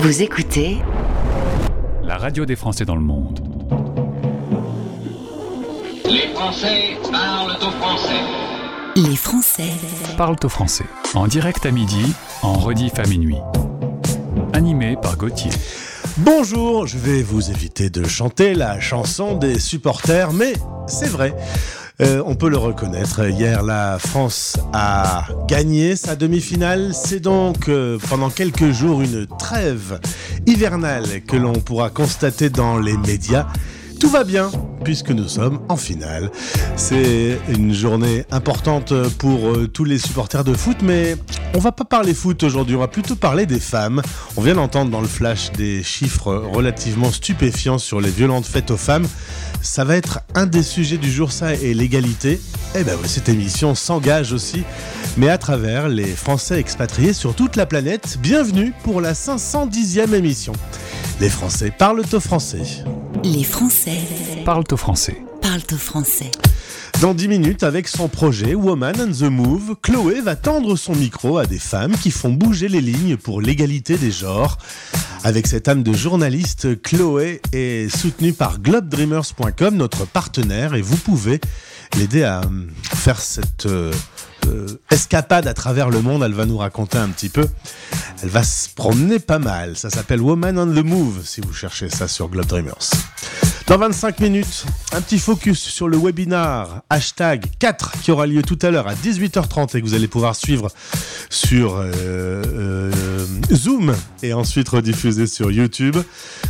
Vous 0.00 0.22
écoutez 0.22 0.78
la 2.04 2.18
radio 2.18 2.46
des 2.46 2.54
Français 2.54 2.84
dans 2.84 2.94
le 2.94 3.00
monde. 3.00 3.40
Les 6.04 6.32
Français 6.32 6.96
parlent 7.10 7.56
au 7.56 7.70
français. 7.72 8.20
Les 8.94 9.16
Français 9.16 9.72
Parlent 10.16 10.36
au 10.44 10.48
français. 10.48 10.84
En 11.14 11.26
direct 11.26 11.66
à 11.66 11.72
midi, 11.72 12.14
en 12.42 12.52
rediff 12.52 12.96
à 13.00 13.08
minuit. 13.08 13.38
Animé 14.52 14.96
par 15.02 15.16
Gauthier. 15.16 15.50
Bonjour, 16.18 16.86
je 16.86 16.96
vais 16.96 17.24
vous 17.24 17.50
éviter 17.50 17.90
de 17.90 18.06
chanter 18.06 18.54
la 18.54 18.78
chanson 18.78 19.34
des 19.34 19.58
supporters, 19.58 20.32
mais 20.32 20.52
c'est 20.86 21.08
vrai. 21.08 21.34
Euh, 22.00 22.22
on 22.24 22.36
peut 22.36 22.48
le 22.48 22.56
reconnaître. 22.56 23.28
Hier, 23.28 23.64
la 23.64 23.98
France 23.98 24.56
a 24.72 25.26
gagné 25.48 25.96
sa 25.96 26.14
demi-finale. 26.14 26.92
C'est 26.94 27.18
donc 27.18 27.68
euh, 27.68 27.98
pendant 28.08 28.30
quelques 28.30 28.70
jours 28.70 29.02
une 29.02 29.26
trêve 29.26 29.98
hivernale 30.46 31.22
que 31.26 31.36
l'on 31.36 31.54
pourra 31.54 31.90
constater 31.90 32.50
dans 32.50 32.78
les 32.78 32.96
médias. 32.96 33.46
Tout 34.00 34.10
va 34.10 34.24
bien 34.24 34.50
puisque 34.84 35.10
nous 35.10 35.28
sommes 35.28 35.60
en 35.68 35.76
finale. 35.76 36.30
C'est 36.76 37.38
une 37.48 37.74
journée 37.74 38.24
importante 38.30 38.94
pour 39.18 39.48
euh, 39.48 39.66
tous 39.66 39.84
les 39.84 39.98
supporters 39.98 40.44
de 40.44 40.54
foot, 40.54 40.78
mais 40.82 41.16
on 41.54 41.58
va 41.58 41.72
pas 41.72 41.84
parler 41.84 42.14
foot 42.14 42.42
aujourd'hui, 42.42 42.76
on 42.76 42.80
va 42.80 42.88
plutôt 42.88 43.16
parler 43.16 43.44
des 43.44 43.58
femmes. 43.60 44.00
On 44.36 44.40
vient 44.40 44.54
d'entendre 44.54 44.90
dans 44.90 45.00
le 45.00 45.08
flash 45.08 45.50
des 45.52 45.82
chiffres 45.82 46.32
relativement 46.32 47.10
stupéfiants 47.10 47.78
sur 47.78 48.00
les 48.00 48.10
violentes 48.10 48.46
faites 48.46 48.70
aux 48.70 48.76
femmes. 48.76 49.06
Ça 49.60 49.84
va 49.84 49.96
être 49.96 50.20
un 50.34 50.46
des 50.46 50.62
sujets 50.62 50.98
du 50.98 51.10
jour, 51.10 51.32
ça, 51.32 51.54
et 51.54 51.74
l'égalité. 51.74 52.40
Eh 52.76 52.84
ben 52.84 52.96
cette 53.04 53.28
émission 53.28 53.74
s'engage 53.74 54.32
aussi, 54.32 54.62
mais 55.16 55.28
à 55.28 55.38
travers 55.38 55.88
les 55.88 56.06
Français 56.06 56.60
expatriés 56.60 57.12
sur 57.12 57.34
toute 57.34 57.56
la 57.56 57.66
planète. 57.66 58.18
Bienvenue 58.20 58.72
pour 58.84 59.00
la 59.00 59.14
510e 59.14 60.14
émission. 60.14 60.52
Les 61.20 61.30
Français 61.30 61.72
parlent 61.76 62.04
au 62.12 62.20
français. 62.20 62.62
Les 63.24 63.42
Français 63.42 63.98
Parlent 64.44 64.62
au 64.70 64.76
français. 64.76 65.20
parlent 65.42 65.60
au 65.72 65.76
français. 65.76 66.30
Dans 67.00 67.12
10 67.12 67.26
minutes, 67.26 67.64
avec 67.64 67.88
son 67.88 68.08
projet 68.08 68.54
Woman 68.54 68.94
on 69.00 69.10
the 69.10 69.28
Move, 69.28 69.74
Chloé 69.82 70.20
va 70.20 70.36
tendre 70.36 70.76
son 70.76 70.94
micro 70.94 71.38
à 71.38 71.46
des 71.46 71.58
femmes 71.58 71.96
qui 71.96 72.12
font 72.12 72.30
bouger 72.30 72.68
les 72.68 72.80
lignes 72.80 73.16
pour 73.16 73.40
l'égalité 73.40 73.98
des 73.98 74.12
genres. 74.12 74.58
Avec 75.24 75.48
cette 75.48 75.66
âme 75.66 75.82
de 75.82 75.92
journaliste, 75.92 76.80
Chloé 76.82 77.40
est 77.52 77.88
soutenue 77.88 78.32
par 78.32 78.60
globedreamers.com, 78.60 79.74
notre 79.74 80.06
partenaire, 80.06 80.76
et 80.76 80.82
vous 80.82 80.96
pouvez 80.96 81.40
l'aider 81.96 82.22
à 82.22 82.42
euh, 82.42 82.66
faire 82.94 83.20
cette 83.20 83.66
euh, 83.66 83.92
escapade 84.90 85.46
à 85.46 85.54
travers 85.54 85.90
le 85.90 86.00
monde. 86.00 86.22
Elle 86.22 86.34
va 86.34 86.46
nous 86.46 86.58
raconter 86.58 86.98
un 86.98 87.08
petit 87.08 87.28
peu. 87.28 87.46
Elle 88.22 88.28
va 88.28 88.42
se 88.42 88.68
promener 88.68 89.18
pas 89.18 89.38
mal. 89.38 89.76
Ça 89.76 89.90
s'appelle 89.90 90.20
Woman 90.20 90.58
on 90.58 90.66
the 90.66 90.84
Move, 90.84 91.24
si 91.24 91.40
vous 91.40 91.52
cherchez 91.52 91.88
ça 91.88 92.08
sur 92.08 92.28
Globe 92.28 92.46
Dreamers. 92.46 92.90
Dans 93.68 93.76
25 93.76 94.20
minutes, 94.20 94.64
un 94.92 95.02
petit 95.02 95.18
focus 95.18 95.58
sur 95.58 95.88
le 95.88 95.98
webinar 95.98 96.80
hashtag 96.88 97.44
4 97.58 98.00
qui 98.00 98.10
aura 98.10 98.26
lieu 98.26 98.40
tout 98.40 98.58
à 98.62 98.70
l'heure 98.70 98.88
à 98.88 98.94
18h30 98.94 99.76
et 99.76 99.82
que 99.82 99.86
vous 99.86 99.92
allez 99.92 100.08
pouvoir 100.08 100.34
suivre 100.34 100.70
sur 101.28 101.76
euh, 101.76 101.92
euh, 101.94 102.90
Zoom 103.52 103.94
et 104.22 104.32
ensuite 104.32 104.70
rediffuser 104.70 105.26
sur 105.26 105.50
YouTube 105.50 105.98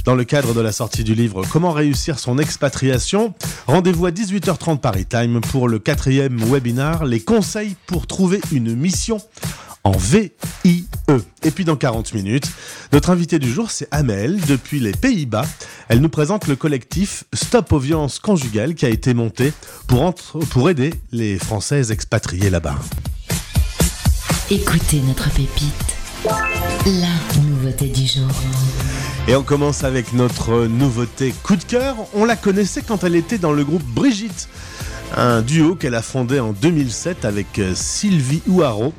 dans 0.05 0.15
le 0.15 0.23
cadre 0.23 0.55
de 0.55 0.61
la 0.61 0.71
sortie 0.71 1.03
du 1.03 1.17
livre 1.17 1.43
Comment 1.51 1.73
réussir 1.73 2.21
son 2.21 2.39
expatriation. 2.39 3.35
Rendez-vous 3.67 4.07
à 4.07 4.13
18h30 4.13 4.79
Paris 4.79 5.07
Time 5.07 5.41
pour 5.41 5.67
le 5.67 5.81
quatrième 5.81 6.39
webinar 6.45 7.05
Les 7.05 7.19
conseils 7.19 7.75
pour 7.89 8.07
trouver 8.07 8.41
une 8.53 8.77
mission 8.77 9.21
en 9.89 9.93
VIE. 9.97 10.33
Et 11.45 11.51
puis 11.51 11.65
dans 11.65 11.77
40 11.77 12.13
minutes, 12.15 12.51
notre 12.93 13.11
invité 13.11 13.39
du 13.39 13.51
jour, 13.51 13.71
c'est 13.71 13.89
Amel, 13.91 14.39
depuis 14.47 14.81
les 14.81 14.93
Pays-Bas. 14.93 15.47
Elle 15.89 16.01
nous 16.01 16.09
présente 16.11 16.47
le 16.47 16.57
collectif 16.57 17.25
Stop 17.33 17.73
aux 17.73 17.79
violences 17.79 18.19
conjugales 18.19 18.75
qui 18.75 18.85
a 18.85 18.91
été 18.91 19.15
monté 19.15 19.53
pour, 19.87 20.03
entre- 20.03 20.39
pour 20.41 20.69
aider 20.69 20.93
les 21.13 21.39
Françaises 21.39 21.91
expatriées 21.91 22.51
là-bas. 22.51 22.77
Écoutez 24.51 25.01
notre 25.07 25.31
pépite. 25.31 25.97
La 26.87 27.41
nouveauté 27.43 27.87
du 27.87 28.07
jour. 28.07 28.29
Et 29.27 29.37
on 29.37 29.43
commence 29.43 29.85
avec 29.85 30.13
notre 30.13 30.67
nouveauté 30.67 31.35
coup 31.43 31.57
de 31.57 31.65
cœur. 31.65 31.97
On 32.15 32.25
la 32.25 32.37
connaissait 32.37 32.83
quand 32.83 33.05
elle 33.05 33.15
était 33.15 33.39
dans 33.39 33.53
le 33.53 33.65
groupe 33.65 33.83
Brigitte, 33.85 34.49
un 35.17 35.41
duo 35.43 35.75
qu'elle 35.77 35.95
a 35.95 36.03
fondé 36.03 36.41
en 36.41 36.53
2007 36.53 37.25
avec 37.25 37.59
euh, 37.59 37.73
Sylvie 37.75 38.43
Ouaro. 38.49 38.93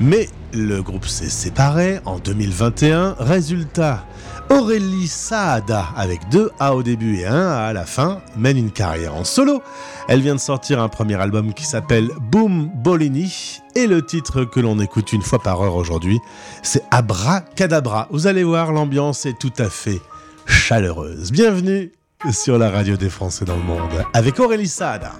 Mais 0.00 0.30
le 0.54 0.80
groupe 0.80 1.06
s'est 1.06 1.28
séparé 1.28 2.00
en 2.06 2.18
2021. 2.18 3.16
Résultat, 3.18 4.06
Aurélie 4.48 5.06
Saada, 5.06 5.88
avec 5.94 6.26
deux 6.30 6.50
A 6.58 6.74
au 6.74 6.82
début 6.82 7.18
et 7.18 7.26
un 7.26 7.48
A 7.48 7.66
à 7.66 7.72
la 7.74 7.84
fin, 7.84 8.22
mène 8.34 8.56
une 8.56 8.70
carrière 8.70 9.14
en 9.14 9.24
solo. 9.24 9.62
Elle 10.08 10.22
vient 10.22 10.34
de 10.34 10.40
sortir 10.40 10.80
un 10.80 10.88
premier 10.88 11.16
album 11.16 11.52
qui 11.52 11.64
s'appelle 11.64 12.08
Boom 12.18 12.70
Bolini. 12.82 13.60
Et 13.76 13.86
le 13.86 14.00
titre 14.00 14.44
que 14.44 14.58
l'on 14.58 14.80
écoute 14.80 15.12
une 15.12 15.22
fois 15.22 15.38
par 15.38 15.60
heure 15.60 15.76
aujourd'hui, 15.76 16.18
c'est 16.62 16.82
Abracadabra. 16.90 18.08
Vous 18.10 18.26
allez 18.26 18.42
voir, 18.42 18.72
l'ambiance 18.72 19.26
est 19.26 19.38
tout 19.38 19.52
à 19.58 19.68
fait 19.68 20.00
chaleureuse. 20.46 21.30
Bienvenue 21.30 21.92
sur 22.32 22.56
la 22.56 22.70
radio 22.70 22.96
des 22.96 23.10
Français 23.10 23.44
dans 23.44 23.56
le 23.56 23.62
monde 23.62 24.06
avec 24.14 24.40
Aurélie 24.40 24.66
Saada. 24.66 25.12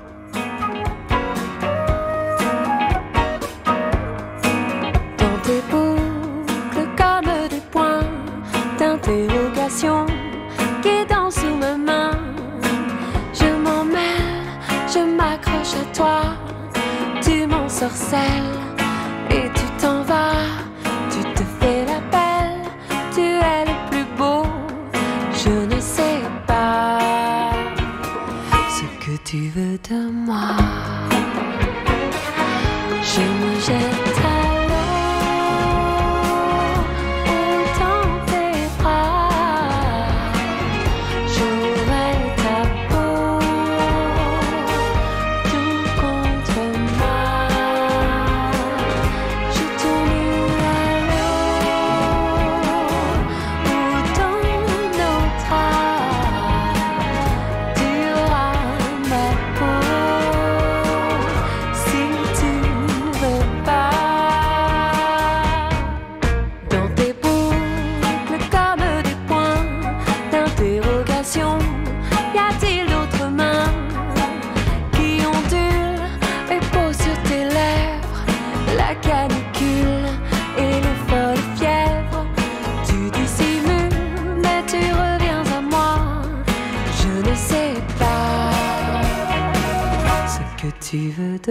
D'interrogation 9.81 10.07
qui 10.83 11.07
dansent 11.09 11.37
sous 11.37 11.57
ma 11.57 11.77
main. 11.77 12.11
Je 13.33 13.47
m'en 13.47 13.85
mêle, 13.85 14.45
je 14.93 14.99
m'accroche 14.99 15.75
à 15.75 15.95
toi, 15.95 16.21
tu 17.23 17.47
m'ensorcelles 17.47 18.59
et 19.31 19.49
tu 19.55 19.65
t'en 19.81 20.03
vas. 20.03 20.47
Tu 21.11 21.23
te 21.35 21.43
fais 21.61 21.85
la 21.87 22.01
belle, 22.11 22.71
tu 23.13 23.21
es 23.21 23.65
le 23.65 23.91
plus 23.91 24.07
beau. 24.17 24.43
Je 25.33 25.75
ne 25.75 25.81
sais 25.81 26.23
pas 26.47 26.99
ce 28.69 28.85
que 29.05 29.17
tu 29.25 29.49
veux 29.49 29.79
de 29.89 30.11
moi. 30.11 30.70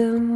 Tu 0.00 0.29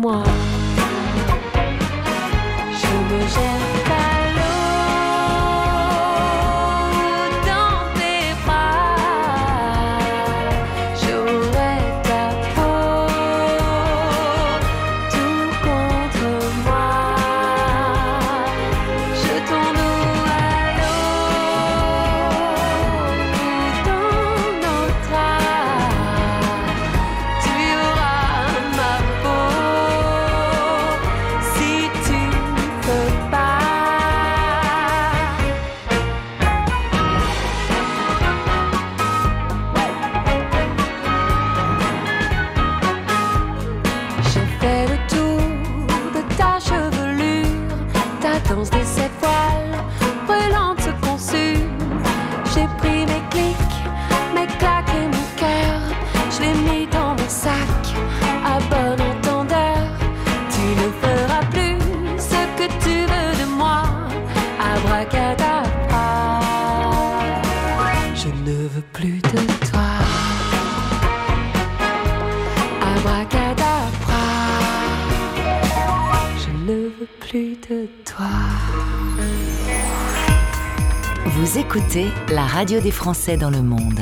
radio 82.54 82.78
des 82.78 82.92
Français 82.92 83.36
dans 83.36 83.50
le 83.50 83.62
monde. 83.62 83.98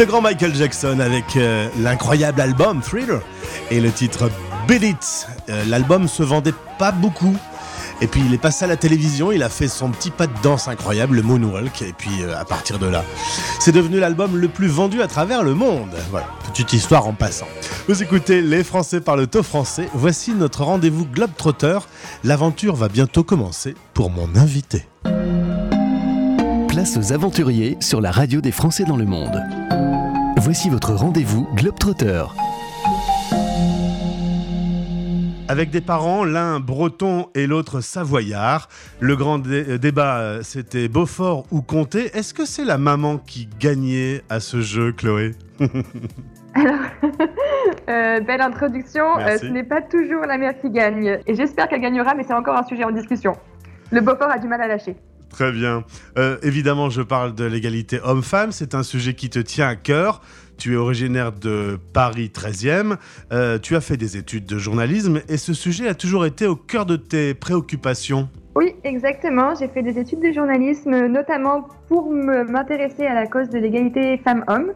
Le 0.00 0.06
grand 0.06 0.22
Michael 0.22 0.54
Jackson 0.54 0.98
avec 0.98 1.36
euh, 1.36 1.68
l'incroyable 1.78 2.40
album 2.40 2.80
Thriller 2.80 3.20
et 3.70 3.82
le 3.82 3.90
titre 3.90 4.30
Beat 4.66 4.82
It. 4.82 5.26
Euh, 5.50 5.62
L'album 5.66 6.08
se 6.08 6.22
vendait 6.22 6.54
pas 6.78 6.90
beaucoup. 6.90 7.36
Et 8.00 8.06
puis 8.06 8.22
il 8.24 8.32
est 8.32 8.38
passé 8.38 8.64
à 8.64 8.68
la 8.68 8.78
télévision, 8.78 9.30
il 9.30 9.42
a 9.42 9.50
fait 9.50 9.68
son 9.68 9.90
petit 9.90 10.10
pas 10.10 10.26
de 10.26 10.32
danse 10.42 10.68
incroyable, 10.68 11.16
le 11.16 11.22
Moonwalk, 11.22 11.82
et 11.82 11.92
puis 11.92 12.22
euh, 12.22 12.34
à 12.34 12.46
partir 12.46 12.78
de 12.78 12.86
là, 12.86 13.04
c'est 13.58 13.72
devenu 13.72 14.00
l'album 14.00 14.38
le 14.38 14.48
plus 14.48 14.68
vendu 14.68 15.02
à 15.02 15.06
travers 15.06 15.42
le 15.42 15.52
monde. 15.52 15.94
Voilà, 16.10 16.28
petite 16.50 16.72
histoire 16.72 17.06
en 17.06 17.12
passant. 17.12 17.48
Vous 17.86 18.02
écoutez 18.02 18.40
Les 18.40 18.64
Français 18.64 19.02
par 19.02 19.16
le 19.16 19.26
taux 19.26 19.42
français, 19.42 19.90
voici 19.92 20.32
notre 20.32 20.64
rendez-vous 20.64 21.04
Globetrotter. 21.04 21.80
L'aventure 22.24 22.74
va 22.74 22.88
bientôt 22.88 23.22
commencer 23.22 23.74
pour 23.92 24.08
mon 24.08 24.34
invité. 24.34 24.86
Place 26.68 26.96
aux 26.96 27.12
aventuriers 27.12 27.76
sur 27.80 28.00
la 28.00 28.10
radio 28.10 28.40
des 28.40 28.52
Français 28.52 28.84
dans 28.84 28.96
le 28.96 29.04
monde. 29.04 29.42
Voici 30.42 30.70
votre 30.70 30.94
rendez-vous 30.94 31.46
Globetrotter. 31.54 32.24
Avec 35.48 35.68
des 35.68 35.82
parents, 35.82 36.24
l'un 36.24 36.60
breton 36.60 37.26
et 37.34 37.46
l'autre 37.46 37.82
savoyard. 37.82 38.70
Le 39.00 39.16
grand 39.16 39.46
euh, 39.46 39.76
débat, 39.76 40.18
euh, 40.20 40.40
c'était 40.42 40.88
Beaufort 40.88 41.44
ou 41.50 41.60
Comté. 41.60 42.16
Est-ce 42.16 42.32
que 42.32 42.46
c'est 42.46 42.64
la 42.64 42.78
maman 42.78 43.18
qui 43.18 43.50
gagnait 43.60 44.22
à 44.30 44.40
ce 44.40 44.62
jeu, 44.62 44.92
Chloé 44.92 45.32
Alors, 46.54 46.80
euh, 47.90 48.20
belle 48.20 48.40
introduction. 48.40 49.04
Ce 49.38 49.44
n'est 49.44 49.62
pas 49.62 49.82
toujours 49.82 50.22
la 50.22 50.38
mère 50.38 50.58
qui 50.58 50.70
gagne. 50.70 51.18
Et 51.26 51.34
j'espère 51.34 51.68
qu'elle 51.68 51.82
gagnera, 51.82 52.14
mais 52.14 52.22
c'est 52.22 52.32
encore 52.32 52.56
un 52.56 52.64
sujet 52.64 52.84
en 52.84 52.92
discussion. 52.92 53.34
Le 53.90 54.00
Beaufort 54.00 54.30
a 54.30 54.38
du 54.38 54.48
mal 54.48 54.62
à 54.62 54.68
lâcher. 54.68 54.96
Très 55.30 55.52
bien. 55.52 55.84
Euh, 56.18 56.36
évidemment, 56.42 56.90
je 56.90 57.02
parle 57.02 57.34
de 57.34 57.44
l'égalité 57.44 58.00
homme-femme. 58.02 58.52
C'est 58.52 58.74
un 58.74 58.82
sujet 58.82 59.14
qui 59.14 59.30
te 59.30 59.38
tient 59.38 59.68
à 59.68 59.76
cœur. 59.76 60.20
Tu 60.58 60.74
es 60.74 60.76
originaire 60.76 61.32
de 61.32 61.78
Paris 61.94 62.30
13e. 62.34 62.96
Euh, 63.32 63.58
tu 63.58 63.76
as 63.76 63.80
fait 63.80 63.96
des 63.96 64.16
études 64.18 64.44
de 64.44 64.58
journalisme 64.58 65.22
et 65.28 65.38
ce 65.38 65.54
sujet 65.54 65.88
a 65.88 65.94
toujours 65.94 66.26
été 66.26 66.46
au 66.46 66.56
cœur 66.56 66.84
de 66.84 66.96
tes 66.96 67.32
préoccupations. 67.32 68.28
Oui, 68.54 68.74
exactement. 68.84 69.54
J'ai 69.54 69.68
fait 69.68 69.82
des 69.82 69.98
études 69.98 70.20
de 70.20 70.32
journalisme, 70.32 71.06
notamment 71.06 71.68
pour 71.88 72.10
m'intéresser 72.10 73.06
à 73.06 73.14
la 73.14 73.26
cause 73.26 73.48
de 73.48 73.58
l'égalité 73.58 74.18
femmes-hommes 74.18 74.72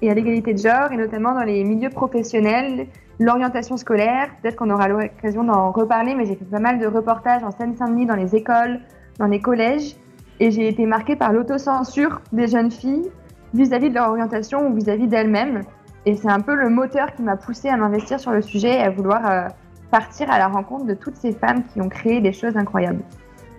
et 0.00 0.10
à 0.10 0.14
l'égalité 0.14 0.54
de 0.54 0.58
genre, 0.58 0.90
et 0.90 0.96
notamment 0.96 1.34
dans 1.34 1.44
les 1.44 1.62
milieux 1.62 1.90
professionnels, 1.90 2.86
l'orientation 3.20 3.76
scolaire. 3.76 4.28
Peut-être 4.42 4.56
qu'on 4.56 4.70
aura 4.70 4.88
l'occasion 4.88 5.44
d'en 5.44 5.70
reparler, 5.72 6.14
mais 6.14 6.24
j'ai 6.26 6.36
fait 6.36 6.44
pas 6.46 6.58
mal 6.58 6.78
de 6.78 6.86
reportages 6.86 7.44
en 7.44 7.50
Seine-Saint-Denis, 7.50 8.06
dans 8.06 8.16
les 8.16 8.34
écoles, 8.34 8.80
dans 9.18 9.26
les 9.26 9.40
collèges, 9.40 9.96
et 10.40 10.50
j'ai 10.50 10.68
été 10.68 10.86
marquée 10.86 11.16
par 11.16 11.32
l'autocensure 11.32 12.20
des 12.32 12.46
jeunes 12.46 12.70
filles 12.70 13.10
vis-à-vis 13.54 13.90
de 13.90 13.94
leur 13.94 14.10
orientation 14.10 14.68
ou 14.68 14.74
vis-à-vis 14.74 15.08
d'elles-mêmes. 15.08 15.62
Et 16.06 16.16
c'est 16.16 16.30
un 16.30 16.40
peu 16.40 16.54
le 16.54 16.68
moteur 16.70 17.14
qui 17.14 17.22
m'a 17.22 17.36
poussée 17.36 17.68
à 17.68 17.76
m'investir 17.76 18.20
sur 18.20 18.30
le 18.30 18.40
sujet 18.42 18.76
et 18.76 18.82
à 18.82 18.90
vouloir 18.90 19.28
euh, 19.28 19.48
partir 19.90 20.30
à 20.30 20.38
la 20.38 20.48
rencontre 20.48 20.86
de 20.86 20.94
toutes 20.94 21.16
ces 21.16 21.32
femmes 21.32 21.64
qui 21.72 21.80
ont 21.80 21.88
créé 21.88 22.20
des 22.20 22.32
choses 22.32 22.56
incroyables. 22.56 23.02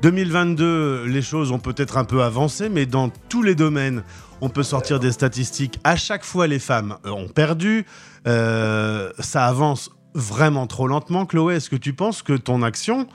2022, 0.02 1.06
les 1.08 1.22
choses 1.22 1.52
ont 1.52 1.60
peut-être 1.60 1.98
un 1.98 2.06
peu 2.06 2.24
avancé, 2.24 2.70
mais 2.70 2.86
dans 2.86 3.10
tous 3.28 3.44
les 3.44 3.56
domaines, 3.56 4.04
on 4.40 4.48
peut 4.48 4.64
sortir 4.64 5.02
des 5.02 5.12
statistiques. 5.12 5.80
À 5.84 5.98
chaque 5.98 6.24
fois, 6.24 6.48
les 6.48 6.60
femmes 6.60 6.96
euh, 7.06 7.10
ont 7.10 7.28
perdu. 7.28 7.86
Euh, 8.26 9.12
ça 9.20 9.46
avance 9.46 9.92
vraiment 10.14 10.68
trop 10.68 10.88
lentement. 10.88 11.26
Chloé, 11.26 11.56
est-ce 11.56 11.70
que 11.70 11.76
tu 11.76 11.94
penses 11.94 12.24
que 12.24 12.34
ton 12.34 12.64
action 12.64 13.08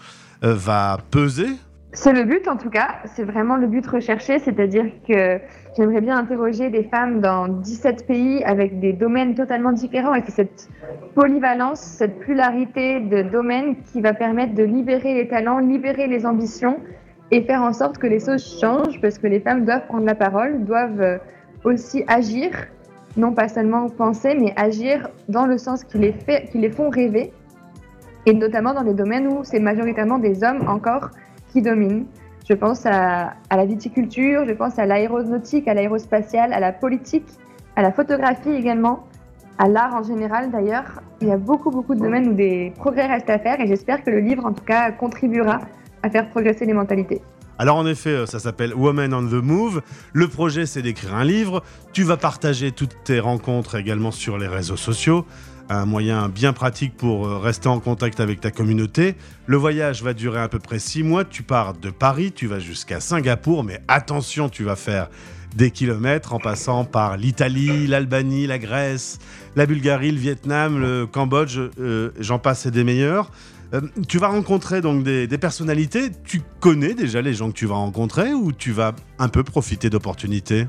va 0.43 0.99
peser 1.11 1.49
C'est 1.97 2.13
le 2.13 2.25
but 2.25 2.49
en 2.49 2.57
tout 2.57 2.71
cas, 2.71 2.97
c'est 3.05 3.23
vraiment 3.23 3.55
le 3.57 3.69
but 3.69 3.87
recherché, 3.87 4.41
c'est-à-dire 4.41 4.87
que 5.07 5.39
j'aimerais 5.77 6.01
bien 6.01 6.19
interroger 6.19 6.69
des 6.69 6.83
femmes 6.83 7.21
dans 7.21 7.47
17 7.47 8.09
pays 8.09 8.43
avec 8.43 8.81
des 8.81 8.93
domaines 8.93 9.37
totalement 9.37 9.71
différents. 9.71 10.13
Et 10.17 10.23
c'est 10.27 10.33
cette 10.33 10.69
polyvalence, 11.15 11.79
cette 11.79 12.19
pluralité 12.19 12.99
de 12.99 13.23
domaines 13.23 13.77
qui 13.93 14.01
va 14.01 14.13
permettre 14.13 14.55
de 14.55 14.65
libérer 14.65 15.15
les 15.15 15.29
talents, 15.29 15.59
libérer 15.59 16.09
les 16.09 16.27
ambitions 16.27 16.81
et 17.31 17.43
faire 17.43 17.63
en 17.63 17.73
sorte 17.73 17.99
que 17.99 18.09
les 18.09 18.19
choses 18.19 18.45
changent 18.61 19.01
parce 19.01 19.19
que 19.19 19.29
les 19.29 19.39
femmes 19.39 19.65
doivent 19.65 19.87
prendre 19.87 20.05
la 20.05 20.17
parole, 20.17 20.65
doivent 20.65 21.01
euh, 21.01 21.19
aussi 21.63 22.03
agir, 22.09 22.51
non 23.17 23.33
pas 23.33 23.47
seulement 23.47 23.89
penser, 23.89 24.35
mais 24.35 24.53
agir 24.57 25.11
dans 25.29 25.47
le 25.47 25.59
sens 25.59 25.85
qui 25.85 25.99
les, 25.99 26.13
fait, 26.13 26.49
qui 26.51 26.59
les 26.59 26.71
font 26.71 26.91
rêver. 26.91 27.33
Et 28.27 28.33
notamment 28.33 28.75
dans 28.75 28.83
des 28.83 28.95
domaines 28.95 29.29
où 29.29 29.45
c'est 29.45 29.61
majoritairement 29.61 30.19
des 30.19 30.43
hommes 30.43 30.69
encore 30.69 31.11
qui 31.55 31.63
dominent. 31.63 32.05
Je 32.49 32.55
pense 32.55 32.85
à, 32.85 33.33
à 33.49 33.57
la 33.57 33.65
viticulture, 33.65 34.45
je 34.47 34.53
pense 34.53 34.79
à 34.79 34.85
l'aéronautique, 34.85 35.67
à 35.69 35.73
l'aérospatiale, 35.73 36.53
à 36.53 36.61
la 36.61 36.73
politique, 36.73 37.27
à 37.77 37.83
la 37.83 37.93
photographie 37.93 38.51
également, 38.51 39.07
à 39.57 39.69
l'art 39.69 39.95
en 39.95 40.03
général 40.03 40.51
d'ailleurs. 40.51 41.01
Il 41.23 41.29
y 41.29 41.33
a 41.33 41.39
beaucoup, 41.39 41.71
beaucoup 41.71 41.95
de 41.95 42.01
domaines 42.01 42.29
où 42.29 42.35
des 42.35 42.73
progrès 42.77 43.07
restent 43.07 43.31
à 43.31 43.39
faire 43.39 43.61
et 43.61 43.67
j'espère 43.67 44.03
que 44.03 44.11
le 44.11 44.19
livre 44.19 44.45
en 44.45 44.53
tout 44.53 44.65
cas 44.65 44.91
contribuera 44.91 45.61
à 46.03 46.11
faire 46.11 46.29
progresser 46.29 46.67
les 46.67 46.75
mentalités. 46.75 47.23
Alors 47.57 47.77
en 47.77 47.87
effet, 47.87 48.11
euh, 48.11 48.27
ça 48.27 48.41
s'appelle 48.41 48.75
Woman 48.75 49.15
on 49.15 49.23
the 49.23 49.43
Move. 49.43 49.81
Le 50.13 50.27
projet, 50.27 50.67
c'est 50.67 50.83
d'écrire 50.83 51.15
un 51.15 51.25
livre. 51.25 51.63
Tu 51.93 52.03
vas 52.03 52.17
partager 52.17 52.73
toutes 52.73 52.97
tes 53.05 53.21
rencontres 53.21 53.77
également 53.77 54.11
sur 54.11 54.39
les 54.39 54.49
réseaux 54.49 54.77
sociaux. 54.77 55.25
Un 55.71 55.87
moyen 55.87 56.29
bien 56.29 56.53
pratique 56.53 56.95
pour 56.95 57.27
euh, 57.27 57.39
rester 57.39 57.69
en 57.69 57.81
contact 57.81 58.21
avec 58.21 58.41
ta 58.41 58.51
communauté. 58.51 59.15
Le 59.47 59.57
voyage 59.57 60.03
va 60.03 60.13
durer 60.13 60.41
à 60.41 60.49
peu 60.49 60.59
près 60.59 60.79
six 60.79 61.03
mois. 61.03 61.25
Tu 61.25 61.43
pars 61.43 61.73
de 61.73 61.89
Paris, 61.89 62.33
tu 62.33 62.47
vas 62.47 62.59
jusqu'à 62.59 63.01
Singapour, 63.01 63.65
mais 63.65 63.81
attention, 63.89 64.51
tu 64.51 64.63
vas 64.63 64.77
faire 64.77 65.09
des 65.57 65.71
kilomètres 65.71 66.35
en 66.35 66.39
passant 66.39 66.85
par 66.85 67.17
l'Italie, 67.17 67.87
l'Albanie, 67.87 68.47
la 68.47 68.59
Grèce, 68.59 69.19
la 69.57 69.65
Bulgarie, 69.65 70.13
le 70.13 70.19
Vietnam, 70.19 70.79
le 70.81 71.07
Cambodge, 71.07 71.59
euh, 71.79 72.11
j'en 72.19 72.39
passe 72.39 72.67
et 72.67 72.71
des 72.71 72.85
meilleurs. 72.85 73.31
Euh, 73.73 73.81
tu 74.07 74.19
vas 74.19 74.29
rencontrer 74.29 74.83
donc 74.83 75.03
des 75.03 75.39
personnalités. 75.39 76.11
Tu 76.25 76.43
connais 76.61 76.93
déjà 76.93 77.23
les 77.23 77.33
gens 77.33 77.49
que 77.49 77.57
tu 77.57 77.67
vas 77.67 77.77
rencontrer 77.77 78.35
ou 78.35 78.53
tu 78.53 78.73
vas 78.73 78.95
un 79.19 79.29
peu 79.29 79.43
profiter 79.43 79.89
d'opportunités? 79.89 80.67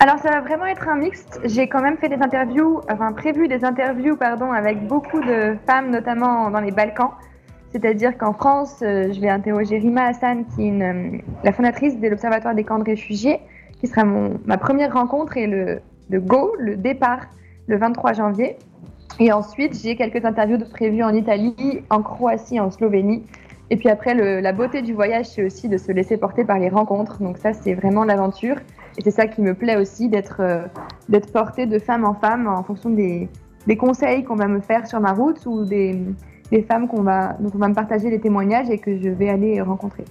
Alors 0.00 0.18
ça 0.18 0.30
va 0.30 0.40
vraiment 0.40 0.66
être 0.66 0.88
un 0.88 0.96
mixte. 0.96 1.40
J'ai 1.44 1.68
quand 1.68 1.80
même 1.80 1.96
fait 1.96 2.08
des 2.08 2.22
interviews, 2.22 2.80
enfin 2.90 3.12
prévu 3.12 3.46
des 3.46 3.64
interviews 3.64 4.16
pardon, 4.16 4.50
avec 4.50 4.86
beaucoup 4.86 5.20
de 5.20 5.56
femmes, 5.66 5.90
notamment 5.90 6.50
dans 6.50 6.60
les 6.60 6.72
Balkans. 6.72 7.10
C'est-à-dire 7.70 8.18
qu'en 8.18 8.34
France, 8.34 8.80
euh, 8.82 9.12
je 9.12 9.20
vais 9.20 9.30
interroger 9.30 9.78
Rima 9.78 10.04
Hassan, 10.06 10.44
qui 10.54 10.68
est 10.68 10.82
euh, 10.82 11.18
la 11.42 11.52
fondatrice 11.52 11.98
de 11.98 12.06
l'Observatoire 12.06 12.54
des 12.54 12.64
camps 12.64 12.78
de 12.78 12.84
réfugiés, 12.84 13.40
qui 13.80 13.86
sera 13.86 14.04
mon, 14.04 14.38
ma 14.44 14.58
première 14.58 14.92
rencontre 14.92 15.38
et 15.38 15.46
le, 15.46 15.80
le 16.10 16.20
go, 16.20 16.54
le 16.58 16.76
départ, 16.76 17.20
le 17.66 17.78
23 17.78 18.12
janvier. 18.12 18.56
Et 19.18 19.32
ensuite, 19.32 19.78
j'ai 19.80 19.96
quelques 19.96 20.24
interviews 20.24 20.58
prévues 20.70 21.02
en 21.02 21.14
Italie, 21.14 21.82
en 21.88 22.02
Croatie, 22.02 22.60
en 22.60 22.70
Slovénie. 22.70 23.24
Et 23.70 23.76
puis 23.76 23.88
après, 23.88 24.14
la 24.14 24.52
beauté 24.52 24.82
du 24.82 24.92
voyage, 24.92 25.26
c'est 25.26 25.44
aussi 25.44 25.68
de 25.68 25.78
se 25.78 25.92
laisser 25.92 26.18
porter 26.18 26.44
par 26.44 26.58
les 26.58 26.68
rencontres. 26.68 27.22
Donc 27.22 27.38
ça, 27.38 27.54
c'est 27.54 27.72
vraiment 27.72 28.04
l'aventure. 28.04 28.56
Et 28.98 29.02
c'est 29.02 29.10
ça 29.10 29.26
qui 29.26 29.40
me 29.40 29.54
plaît 29.54 29.76
aussi, 29.76 30.08
d'être 30.08 30.40
euh, 30.40 31.20
portée 31.32 31.66
de 31.66 31.78
femme 31.78 32.04
en 32.04 32.14
femme 32.14 32.46
en 32.46 32.62
fonction 32.62 32.90
des, 32.90 33.28
conseils 33.78 34.24
qu'on 34.24 34.36
va 34.36 34.48
me 34.48 34.60
faire 34.60 34.86
sur 34.86 35.00
ma 35.00 35.12
route 35.12 35.44
ou 35.46 35.64
des, 35.64 35.98
femmes 36.68 36.88
qu'on 36.88 37.02
va, 37.02 37.36
dont 37.40 37.50
on 37.54 37.58
va 37.58 37.68
me 37.68 37.74
partager 37.74 38.10
les 38.10 38.20
témoignages 38.20 38.68
et 38.68 38.78
que 38.78 39.00
je 39.00 39.08
vais 39.08 39.30
aller 39.30 39.60
rencontrer. 39.62 40.04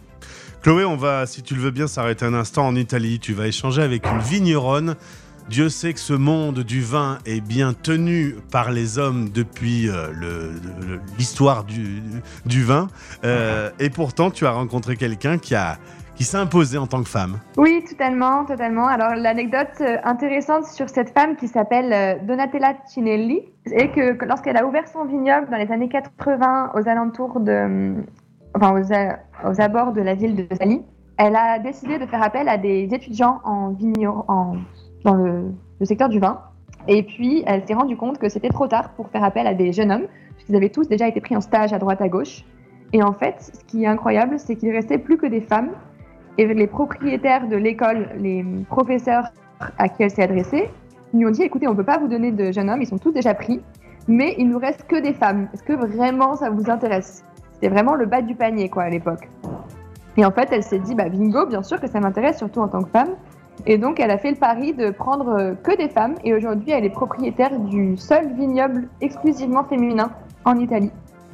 Chloé, 0.63 0.85
on 0.85 0.95
va, 0.95 1.25
si 1.25 1.41
tu 1.41 1.55
le 1.55 1.61
veux 1.61 1.71
bien, 1.71 1.87
s'arrêter 1.87 2.25
un 2.25 2.33
instant 2.33 2.67
en 2.67 2.75
Italie. 2.75 3.19
Tu 3.19 3.33
vas 3.33 3.47
échanger 3.47 3.81
avec 3.81 4.05
une 4.05 4.19
vigneronne. 4.19 4.95
Dieu 5.49 5.69
sait 5.69 5.93
que 5.93 5.99
ce 5.99 6.13
monde 6.13 6.59
du 6.59 6.81
vin 6.81 7.17
est 7.25 7.41
bien 7.41 7.73
tenu 7.73 8.35
par 8.51 8.71
les 8.71 8.97
hommes 8.97 9.29
depuis 9.29 9.89
euh, 9.89 10.53
l'histoire 11.17 11.63
du, 11.63 12.01
du 12.45 12.63
vin. 12.63 12.87
Euh, 13.25 13.69
et 13.79 13.89
pourtant, 13.89 14.31
tu 14.31 14.45
as 14.45 14.51
rencontré 14.51 14.95
quelqu'un 14.95 15.37
qui, 15.37 15.55
a, 15.55 15.77
qui 16.21 16.27
s'est 16.27 16.37
imposé 16.37 16.77
en 16.77 16.85
tant 16.85 17.01
que 17.01 17.09
femme. 17.09 17.39
Oui, 17.57 17.83
totalement, 17.89 18.45
totalement. 18.45 18.85
Alors 18.85 19.15
l'anecdote 19.15 19.81
euh, 19.81 19.97
intéressante 20.03 20.65
sur 20.65 20.87
cette 20.87 21.09
femme 21.17 21.35
qui 21.35 21.47
s'appelle 21.47 21.91
euh, 21.91 22.23
Donatella 22.23 22.75
Cinelli, 22.85 23.41
est 23.65 23.87
que, 23.87 24.13
que 24.13 24.25
lorsqu'elle 24.25 24.55
a 24.55 24.67
ouvert 24.67 24.87
son 24.87 25.05
vignoble 25.05 25.49
dans 25.49 25.57
les 25.57 25.71
années 25.71 25.89
80 25.89 26.73
aux 26.75 26.87
alentours 26.87 27.39
de, 27.39 27.51
euh, 27.51 27.93
enfin 28.55 28.79
aux, 28.79 29.49
aux 29.49 29.61
abords 29.61 29.93
de 29.93 30.01
la 30.01 30.13
ville 30.13 30.35
de 30.35 30.45
Sali, 30.55 30.83
elle 31.17 31.35
a 31.35 31.57
décidé 31.57 31.97
de 31.97 32.05
faire 32.05 32.21
appel 32.21 32.47
à 32.49 32.59
des 32.59 32.87
étudiants 32.91 33.41
en 33.43 33.75
en, 34.27 34.57
dans 35.03 35.15
le, 35.15 35.45
secteur 35.81 36.07
du 36.07 36.19
vin. 36.19 36.39
Et 36.87 37.01
puis 37.01 37.43
elle 37.47 37.65
s'est 37.65 37.73
rendue 37.73 37.97
compte 37.97 38.19
que 38.19 38.29
c'était 38.29 38.49
trop 38.49 38.67
tard 38.67 38.91
pour 38.91 39.09
faire 39.09 39.23
appel 39.23 39.47
à 39.47 39.55
des 39.55 39.73
jeunes 39.73 39.91
hommes, 39.91 40.07
puisqu'ils 40.35 40.55
avaient 40.55 40.69
tous 40.69 40.87
déjà 40.87 41.07
été 41.07 41.19
pris 41.19 41.35
en 41.35 41.41
stage 41.41 41.73
à 41.73 41.79
droite 41.79 41.99
à 41.99 42.09
gauche. 42.09 42.45
Et 42.93 43.01
en 43.01 43.13
fait, 43.13 43.37
ce 43.39 43.63
qui 43.65 43.85
est 43.85 43.87
incroyable, 43.87 44.37
c'est 44.37 44.55
qu'il 44.55 44.69
restait 44.69 44.99
plus 44.99 45.17
que 45.17 45.25
des 45.25 45.41
femmes 45.41 45.71
et 46.37 46.45
les 46.45 46.67
propriétaires 46.67 47.47
de 47.47 47.55
l'école, 47.55 48.09
les 48.17 48.45
professeurs 48.69 49.25
à 49.77 49.89
qui 49.89 50.03
elle 50.03 50.11
s'est 50.11 50.23
adressée, 50.23 50.69
lui 51.13 51.25
ont 51.25 51.31
dit 51.31 51.43
écoutez, 51.43 51.67
on 51.67 51.71
ne 51.71 51.75
peut 51.75 51.83
pas 51.83 51.97
vous 51.97 52.07
donner 52.07 52.31
de 52.31 52.51
jeunes 52.51 52.69
hommes, 52.69 52.81
ils 52.81 52.87
sont 52.87 52.97
tous 52.97 53.11
déjà 53.11 53.33
pris, 53.33 53.61
mais 54.07 54.35
il 54.37 54.49
nous 54.49 54.59
reste 54.59 54.85
que 54.87 54.99
des 54.99 55.13
femmes. 55.13 55.47
Est-ce 55.53 55.63
que 55.63 55.73
vraiment 55.73 56.35
ça 56.35 56.49
vous 56.49 56.69
intéresse? 56.69 57.23
C'était 57.53 57.69
vraiment 57.69 57.95
le 57.95 58.05
bas 58.05 58.21
du 58.21 58.35
panier, 58.35 58.69
quoi, 58.69 58.83
à 58.83 58.89
l'époque. 58.89 59.29
Et 60.17 60.25
en 60.25 60.31
fait, 60.31 60.49
elle 60.51 60.63
s'est 60.63 60.79
dit 60.79 60.95
bah, 60.95 61.09
bingo, 61.09 61.45
bien 61.45 61.63
sûr 61.63 61.79
que 61.79 61.87
ça 61.87 61.99
m'intéresse, 61.99 62.37
surtout 62.37 62.59
en 62.59 62.67
tant 62.67 62.81
que 62.81 62.89
femme. 62.89 63.15
Et 63.65 63.77
donc, 63.77 63.99
elle 63.99 64.11
a 64.11 64.17
fait 64.17 64.31
le 64.31 64.37
pari 64.37 64.73
de 64.73 64.89
prendre 64.89 65.29
euh, 65.29 65.53
que 65.53 65.75
des 65.77 65.89
femmes, 65.89 66.15
et 66.23 66.33
aujourd'hui, 66.33 66.71
elle 66.71 66.85
est 66.85 66.89
propriétaire 66.89 67.59
du 67.59 67.95
seul 67.97 68.33
vignoble 68.33 68.87
exclusivement 69.01 69.63
féminin 69.63 70.11
en 70.45 70.57
Italie. 70.57 70.91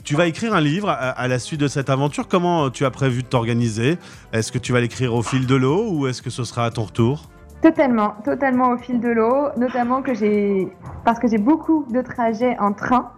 Tu 0.08 0.16
vas 0.16 0.26
écrire 0.26 0.54
un 0.54 0.62
livre 0.62 0.90
à, 0.90 1.28
la 1.28 1.38
suite 1.38 1.60
de 1.60 1.68
cette 1.68 1.90
aventure. 1.90 2.30
Comment 2.30 2.70
tu 2.70 2.86
as 2.86 2.92
prévu 2.92 3.24
de 3.24 3.28
t'organiser? 3.28 3.98
Est-ce 4.32 4.54
que 4.54 4.58
tu 4.58 4.72
vas 4.72 4.80
l'écrire 4.80 5.14
au 5.14 5.22
fil 5.22 5.46
de 5.46 5.56
l'eau 5.56 5.92
ou 5.92 6.08
est-ce 6.08 6.22
que 6.22 6.30
ce 6.30 6.46
sera 6.46 6.64
à 6.64 6.72
ton 6.72 6.84
retour? 6.84 7.30
Totalement, 7.62 8.16
totalement 8.24 8.70
au 8.70 8.78
fil 8.78 9.02
de 9.02 9.10
l'eau, 9.10 9.50
notamment 9.58 10.02
que 10.02 10.14
j'ai, 10.14 10.70
parce 11.04 11.20
que 11.20 11.28
j'ai 11.28 11.38
beaucoup 11.38 11.86
de 11.92 12.02
trajets 12.02 12.58
en 12.58 12.72
train. 12.72 13.12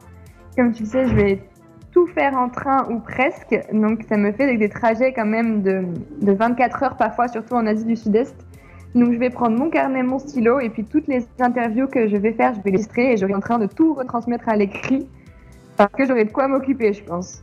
Comme 0.58 0.72
tu 0.72 0.82
le 0.82 0.90
sais, 0.90 1.08
je 1.08 1.14
vais 1.14 1.44
tout 1.92 2.08
faire 2.08 2.34
en 2.34 2.50
train 2.50 2.88
ou 2.90 2.98
presque, 2.98 3.56
donc 3.72 4.04
ça 4.10 4.18
me 4.18 4.32
fait 4.32 4.58
des 4.58 4.70
trajets 4.70 5.14
quand 5.14 5.28
même 5.28 5.62
de, 5.62 5.84
de 6.24 6.32
24 6.32 6.82
heures 6.82 6.98
parfois, 6.98 7.28
surtout 7.28 7.54
en 7.54 7.68
Asie 7.68 7.86
du 7.86 7.98
Sud-Est. 7.98 8.36
Donc 8.96 9.14
je 9.14 9.20
vais 9.20 9.30
prendre 9.30 9.56
mon 9.56 9.70
carnet, 9.70 10.02
mon 10.02 10.18
stylo, 10.18 10.60
et 10.60 10.72
puis 10.72 10.86
toutes 10.86 11.06
les 11.08 11.24
interviews 11.40 11.86
que 11.86 12.08
je 12.08 12.18
vais 12.18 12.34
faire, 12.34 12.56
je 12.56 12.62
vais 12.62 12.72
les 12.72 12.78
illustrer 12.80 13.12
et 13.12 13.18
je 13.18 13.28
serai 13.28 13.36
en 13.36 13.42
train 13.42 13.60
de 13.60 13.68
tout 13.68 13.94
retransmettre 13.94 14.50
à 14.50 14.56
l'écrit, 14.56 15.08
parce 15.80 15.94
que 15.94 16.06
j'aurai 16.06 16.26
de 16.26 16.32
quoi 16.32 16.50
m'occuper, 16.50 16.92
je 16.92 17.02
pense. 17.02 17.42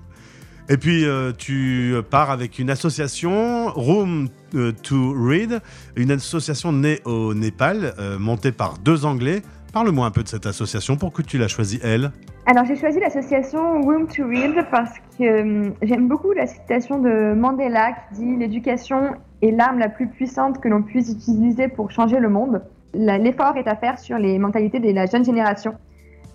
Et 0.69 0.77
puis 0.77 1.07
euh, 1.07 1.33
tu 1.33 1.95
pars 2.11 2.31
avec 2.31 2.59
une 2.59 2.69
association, 2.69 3.69
Room 3.69 4.29
euh, 4.55 4.73
to 4.83 5.15
Read, 5.17 5.61
une 5.97 6.11
association 6.11 6.71
née 6.71 7.01
au 7.07 7.33
Népal, 7.33 7.95
euh, 7.99 8.19
montée 8.19 8.53
par 8.53 8.77
deux 8.79 9.07
Anglais. 9.07 9.43
Parle-moi 9.73 10.07
un 10.07 10.11
peu 10.11 10.23
de 10.23 10.29
cette 10.29 10.45
association, 10.45 10.97
pourquoi 10.97 11.25
tu 11.25 11.39
l'as 11.39 11.49
choisie, 11.49 11.81
elle 11.83 12.13
Alors 12.45 12.67
j'ai 12.67 12.77
choisi 12.77 13.01
l'association 13.01 13.81
Room 13.81 14.07
to 14.07 14.27
Read 14.27 14.67
parce 14.71 14.99
que 15.19 15.25
euh, 15.25 15.71
j'aime 15.81 16.09
beaucoup 16.09 16.33
la 16.33 16.47
citation 16.47 16.99
de 16.99 17.33
Mandela 17.35 17.93
qui 17.93 18.21
dit 18.21 18.37
l'éducation 18.37 19.13
est 19.41 19.53
l'arme 19.53 19.79
la 19.79 19.89
plus 19.89 20.09
puissante 20.09 20.61
que 20.61 20.69
l'on 20.69 20.83
puisse 20.83 21.11
utiliser 21.11 21.69
pour 21.69 21.91
changer 21.91 22.21
le 22.21 22.29
monde. 22.29 22.63
L'effort 22.93 23.57
est 23.57 23.69
à 23.69 23.77
faire 23.77 23.99
sur 23.99 24.19
les 24.19 24.39
mentalités 24.39 24.81
de 24.81 24.91
la 24.91 25.07
jeune 25.07 25.25
génération, 25.25 25.75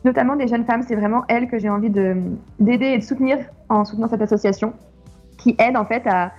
notamment 0.03 0.35
des 0.35 0.47
jeunes 0.47 0.65
femmes. 0.65 0.83
C'est 0.83 0.95
vraiment 0.95 1.23
elles 1.27 1.47
que 1.47 1.59
j'ai 1.59 1.69
envie 1.69 1.89
de- 1.89 2.17
d'aider 2.59 2.87
et 2.87 2.97
de 2.97 3.03
soutenir 3.03 3.37
en 3.69 3.85
soutenant 3.85 4.07
cette 4.07 4.21
association 4.21 4.73
qui 5.37 5.55
aide 5.59 5.77
en 5.77 5.85
fait 5.85 6.03
à, 6.07 6.31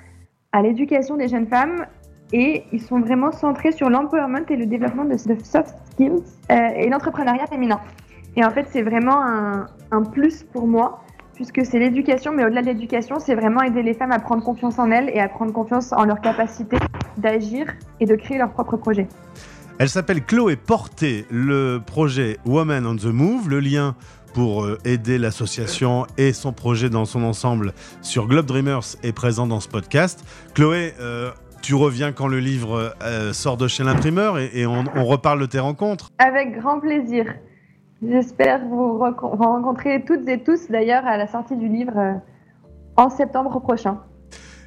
l'éducation 0.63 1.17
des 1.17 1.29
jeunes 1.29 1.47
femmes 1.47 1.87
et 2.33 2.65
ils 2.73 2.81
sont 2.81 3.01
vraiment 3.01 3.33
centrés 3.33 3.73
sur 3.73 3.89
l'empowerment 3.89 4.45
et 4.51 4.57
le 4.57 4.67
développement 4.67 5.05
de, 5.05 5.17
soft 5.17 5.75
skills 5.93 6.23
euh, 6.51 6.69
et 6.77 6.89
l'entrepreneuriat 6.91 7.47
féminin. 7.47 7.81
Et 8.37 8.45
en 8.45 8.51
fait, 8.51 8.67
c'est 8.71 8.83
vraiment 8.83 9.17
un, 9.17 9.67
un 9.91 10.03
plus 10.03 10.43
pour 10.43 10.67
moi, 10.67 11.05
puisque 11.35 11.65
c'est 11.65 11.79
l'éducation, 11.79 12.33
mais 12.33 12.45
au-delà 12.45 12.63
de 12.63 12.67
l'éducation, 12.67 13.19
c'est 13.19 13.35
vraiment 13.35 13.63
aider 13.63 13.83
les 13.83 13.95
femmes 13.95 14.13
à 14.13 14.19
prendre 14.19 14.43
confiance 14.43 14.79
en 14.79 14.91
elles 14.91 15.11
et 15.11 15.21
à 15.21 15.29
prendre 15.29 15.53
confiance 15.53 15.93
en 15.93 16.05
leur 16.05 16.21
capacité 16.21 16.77
d'agir 17.17 17.67
et 18.01 18.07
de 18.07 18.15
créer 18.15 18.39
leur 18.39 18.51
propre 18.51 18.77
projet. 18.77 19.07
Elle 19.83 19.89
s'appelle 19.89 20.23
Chloé 20.23 20.55
Porté, 20.55 21.27
le 21.29 21.81
projet 21.85 22.39
Woman 22.47 22.87
on 22.87 22.95
the 22.95 23.07
Move, 23.07 23.51
le 23.51 23.59
lien 23.59 23.97
pour 24.33 24.63
euh, 24.63 24.79
aider 24.85 25.19
l'association 25.19 26.07
et 26.17 26.33
son 26.33 26.53
projet 26.53 26.89
dans 26.89 27.05
son 27.05 27.25
ensemble 27.25 27.73
sur 28.01 28.29
Globe 28.29 28.47
Dreamers 28.47 28.95
est 29.03 29.13
présent 29.13 29.49
dans 29.49 29.59
ce 29.59 29.67
podcast. 29.67 30.25
Chloé, 30.55 30.95
euh, 31.01 31.33
tu 31.63 31.75
reviens 31.75 32.13
quand 32.13 32.29
le 32.29 32.39
livre 32.39 32.95
euh, 33.03 33.33
sort 33.33 33.57
de 33.57 33.67
chez 33.67 33.83
l'imprimeur 33.83 34.39
et, 34.39 34.67
on, 34.67 34.85
reparle 35.05 35.41
de 35.41 35.47
tes 35.47 35.59
rencontres. 35.59 36.11
Avec 36.21 36.57
grand 36.61 36.79
plaisir. 36.79 37.35
J'espère 38.07 38.65
vous, 38.65 39.01
rencontrer 39.01 40.05
toutes 40.05 40.29
et 40.29 40.45
tous 40.45 40.69
d'ailleurs 40.71 41.05
à 41.07 41.17
la 41.17 41.27
sortie 41.27 41.57
du 41.57 41.67
livre 41.67 42.21
en 42.97 43.11
septembre 43.11 43.59
prochain. 43.61 43.99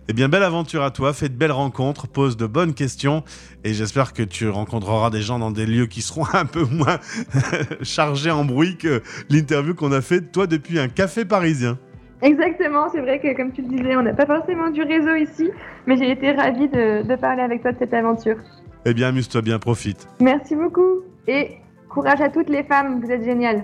Eh 0.08 0.14
bien, 0.14 0.30
belle 0.30 0.44
aventure 0.44 0.84
à 0.84 0.92
toi, 0.92 1.14
fais 1.14 1.30
de 1.30 1.34
belles 1.34 1.52
rencontres, 1.52 2.08
pose 2.08 2.38
de 2.38 2.46
bonnes 2.46 2.76
questions 2.76 3.24
et 3.64 3.74
j'espère 3.74 4.14
que 4.14 4.22
tu 4.22 4.48
rencontreras 4.48 5.10
des 5.10 5.22
gens 5.22 5.40
dans 5.40 5.50
des 5.50 5.66
lieux 5.66 5.88
qui 5.88 6.04
seront 6.04 6.28
un 6.34 6.46
peu 6.46 6.64
moins 6.64 7.00
chargés 7.82 8.30
en 8.30 8.46
bruit 8.46 8.78
que 8.78 9.02
l'interview 9.32 9.74
qu'on 9.74 9.92
a 9.92 10.02
fait 10.02 10.22
de 10.22 10.28
toi 10.28 10.46
depuis 10.46 10.78
un 10.78 10.90
café 10.90 11.26
parisien. 11.26 11.80
Exactement, 12.22 12.88
c'est 12.92 13.02
vrai 13.02 13.20
que 13.20 13.36
comme 13.36 13.52
tu 13.52 13.64
le 13.64 13.68
disais, 13.68 13.96
on 13.96 14.04
n'a 14.04 14.14
pas 14.14 14.28
forcément 14.28 14.70
du 14.70 14.84
réseau 14.84 15.16
ici, 15.16 15.50
mais 15.88 15.98
j'ai 15.98 16.12
été 16.12 16.34
ravie 16.34 16.70
de, 16.70 17.02
de 17.02 17.16
parler 17.16 17.42
avec 17.42 17.64
toi 17.64 17.72
de 17.72 17.80
cette 17.80 17.94
aventure. 17.94 18.38
Eh 18.86 18.94
bien, 18.94 19.08
amuse-toi 19.08 19.42
bien, 19.42 19.58
profite. 19.58 20.08
Merci 20.22 20.56
beaucoup 20.56 21.02
et 21.28 21.58
courage 21.90 22.22
à 22.22 22.30
toutes 22.30 22.50
les 22.50 22.64
femmes, 22.64 23.02
vous 23.04 23.10
êtes 23.10 23.24
géniales. 23.24 23.64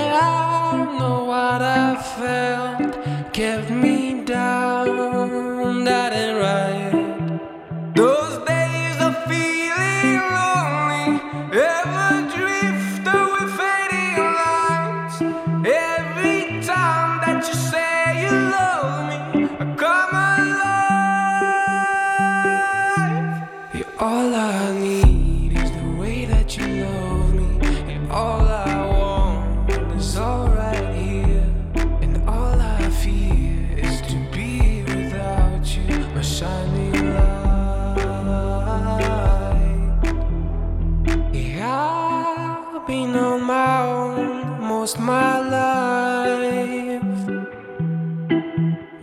own 44.81 44.87
most 44.87 44.99
my 44.99 45.39
life. 45.39 47.03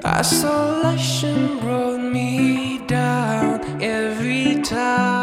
Isolation 0.04 1.60
brought 1.60 2.00
me 2.00 2.78
down 2.86 3.80
every 3.80 4.60
time. 4.62 5.17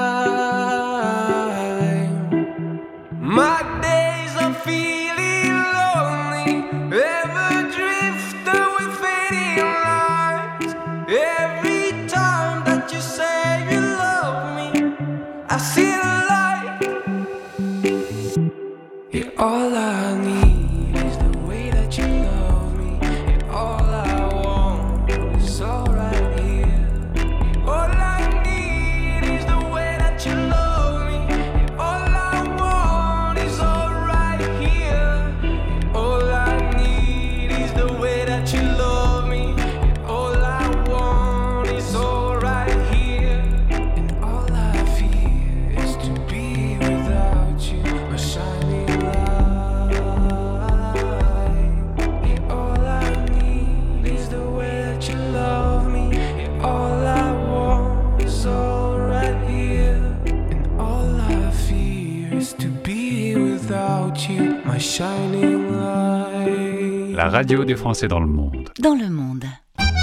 Radio 67.35 67.65
des 67.65 67.75
Français 67.75 68.07
dans 68.07 68.21
le 68.21 68.27
monde. 68.27 68.69
Dans 68.79 68.95
le 68.95 69.09
monde. 69.09 69.43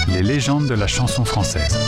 Les 0.07 0.23
légendes 0.23 0.67
de 0.67 0.75
la 0.75 0.87
chanson 0.87 1.25
française. 1.25 1.79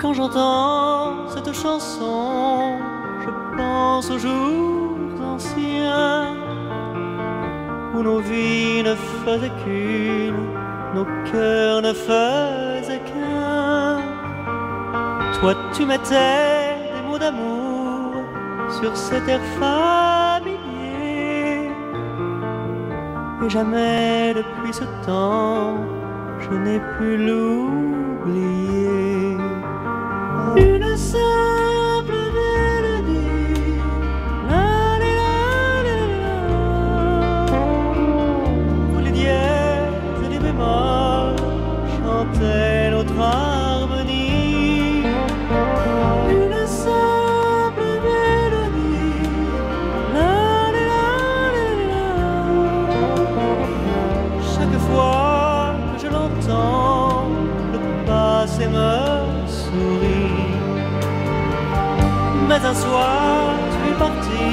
Quand 0.00 0.14
j'entends 0.14 1.28
cette 1.28 1.52
chanson, 1.52 2.78
je 3.24 3.56
pense 3.56 4.08
aux 4.12 4.18
jours 4.20 5.20
anciens 5.20 6.36
où 7.96 8.00
nos 8.00 8.20
vies 8.20 8.84
ne 8.84 8.94
faisaient 9.24 9.56
qu'une, 9.64 10.36
nos 10.94 11.06
cœurs 11.32 11.82
ne 11.82 11.92
faisaient. 11.92 12.73
Toi, 15.44 15.54
tu 15.74 15.84
mettais 15.84 16.72
des 16.94 17.02
mots 17.06 17.18
d'amour 17.18 18.14
sur 18.80 18.96
cet 18.96 19.28
air 19.28 19.42
familier? 19.60 21.68
Et 23.44 23.50
jamais 23.50 24.32
depuis 24.32 24.72
ce 24.72 24.84
temps, 25.04 25.76
je 26.40 26.48
n'ai 26.48 26.80
pu 26.96 27.18
l'oublier. 27.26 29.36
Une 30.56 30.96
simple 30.96 31.43
Tu 62.94 63.78
es 63.90 63.96
parti 63.98 64.50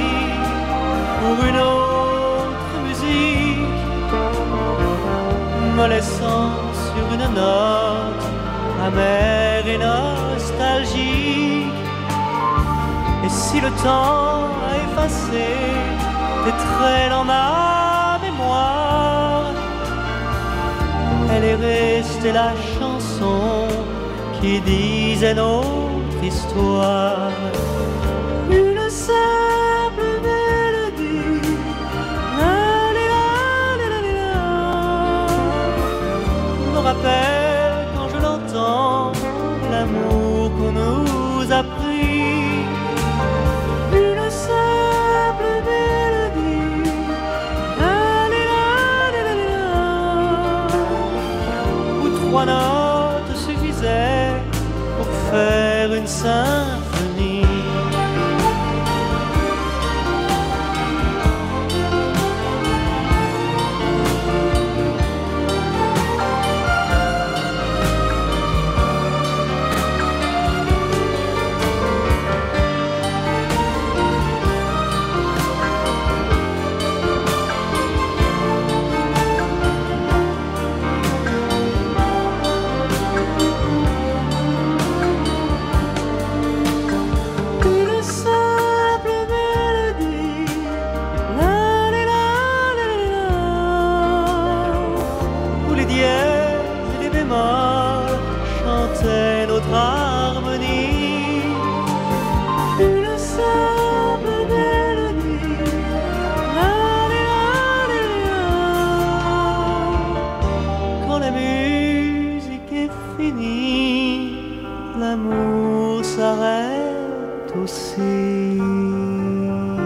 pour 1.19 1.37
une 1.49 1.57
autre 1.57 2.75
musique, 2.87 4.13
me 5.77 5.85
laissant 5.87 6.51
sur 6.87 7.05
une 7.13 7.27
note 7.35 8.25
amère 8.87 9.67
et 9.67 9.77
nostalgique. 9.77 11.67
Et 13.23 13.29
si 13.29 13.61
le 13.61 13.69
temps 13.83 14.49
a 14.69 14.71
effacé 14.85 15.45
tes 16.43 16.55
traits 16.63 17.09
dans 17.11 17.23
ma 17.23 18.19
mémoire, 18.23 19.53
elle 21.31 21.43
est 21.43 21.55
restée 21.55 22.31
la 22.31 22.51
chanson 22.79 23.67
qui 24.39 24.59
disait 24.61 25.35
notre 25.35 26.23
histoire. 26.23 27.30
Rappelle 36.81 37.87
quand 37.95 38.09
je 38.09 38.17
l'entends 38.17 39.11
l'amour 39.71 40.51
qu'on 40.57 40.71
nous 40.71 41.51
a 41.51 41.63
pris. 41.63 41.90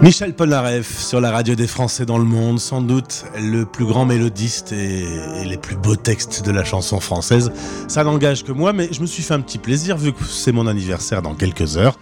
Michel 0.05 0.35
Polnareff 0.35 0.99
sur 0.99 1.19
la 1.19 1.31
radio 1.31 1.55
des 1.55 1.65
Français 1.65 2.05
dans 2.05 2.19
le 2.19 2.25
monde, 2.25 2.59
sans 2.59 2.79
doute 2.79 3.25
le 3.41 3.65
plus 3.65 3.85
grand 3.85 4.05
mélodiste 4.05 4.71
et, 4.71 5.03
les 5.43 5.57
plus 5.57 5.75
beaux 5.75 5.95
textes 5.95 6.45
de 6.45 6.51
la 6.51 6.63
chanson 6.63 6.99
française. 6.99 7.51
Ça 7.87 8.03
n'engage 8.03 8.43
que 8.43 8.51
moi, 8.51 8.71
mais 8.71 8.87
je 8.91 9.01
me 9.01 9.07
suis 9.07 9.23
fait 9.23 9.33
un 9.33 9.41
petit 9.41 9.57
plaisir 9.57 9.97
vu 9.97 10.13
que 10.13 10.23
c'est 10.23 10.51
mon 10.51 10.67
anniversaire 10.67 11.23
dans 11.23 11.33
quelques 11.33 11.77
heures. 11.77 11.97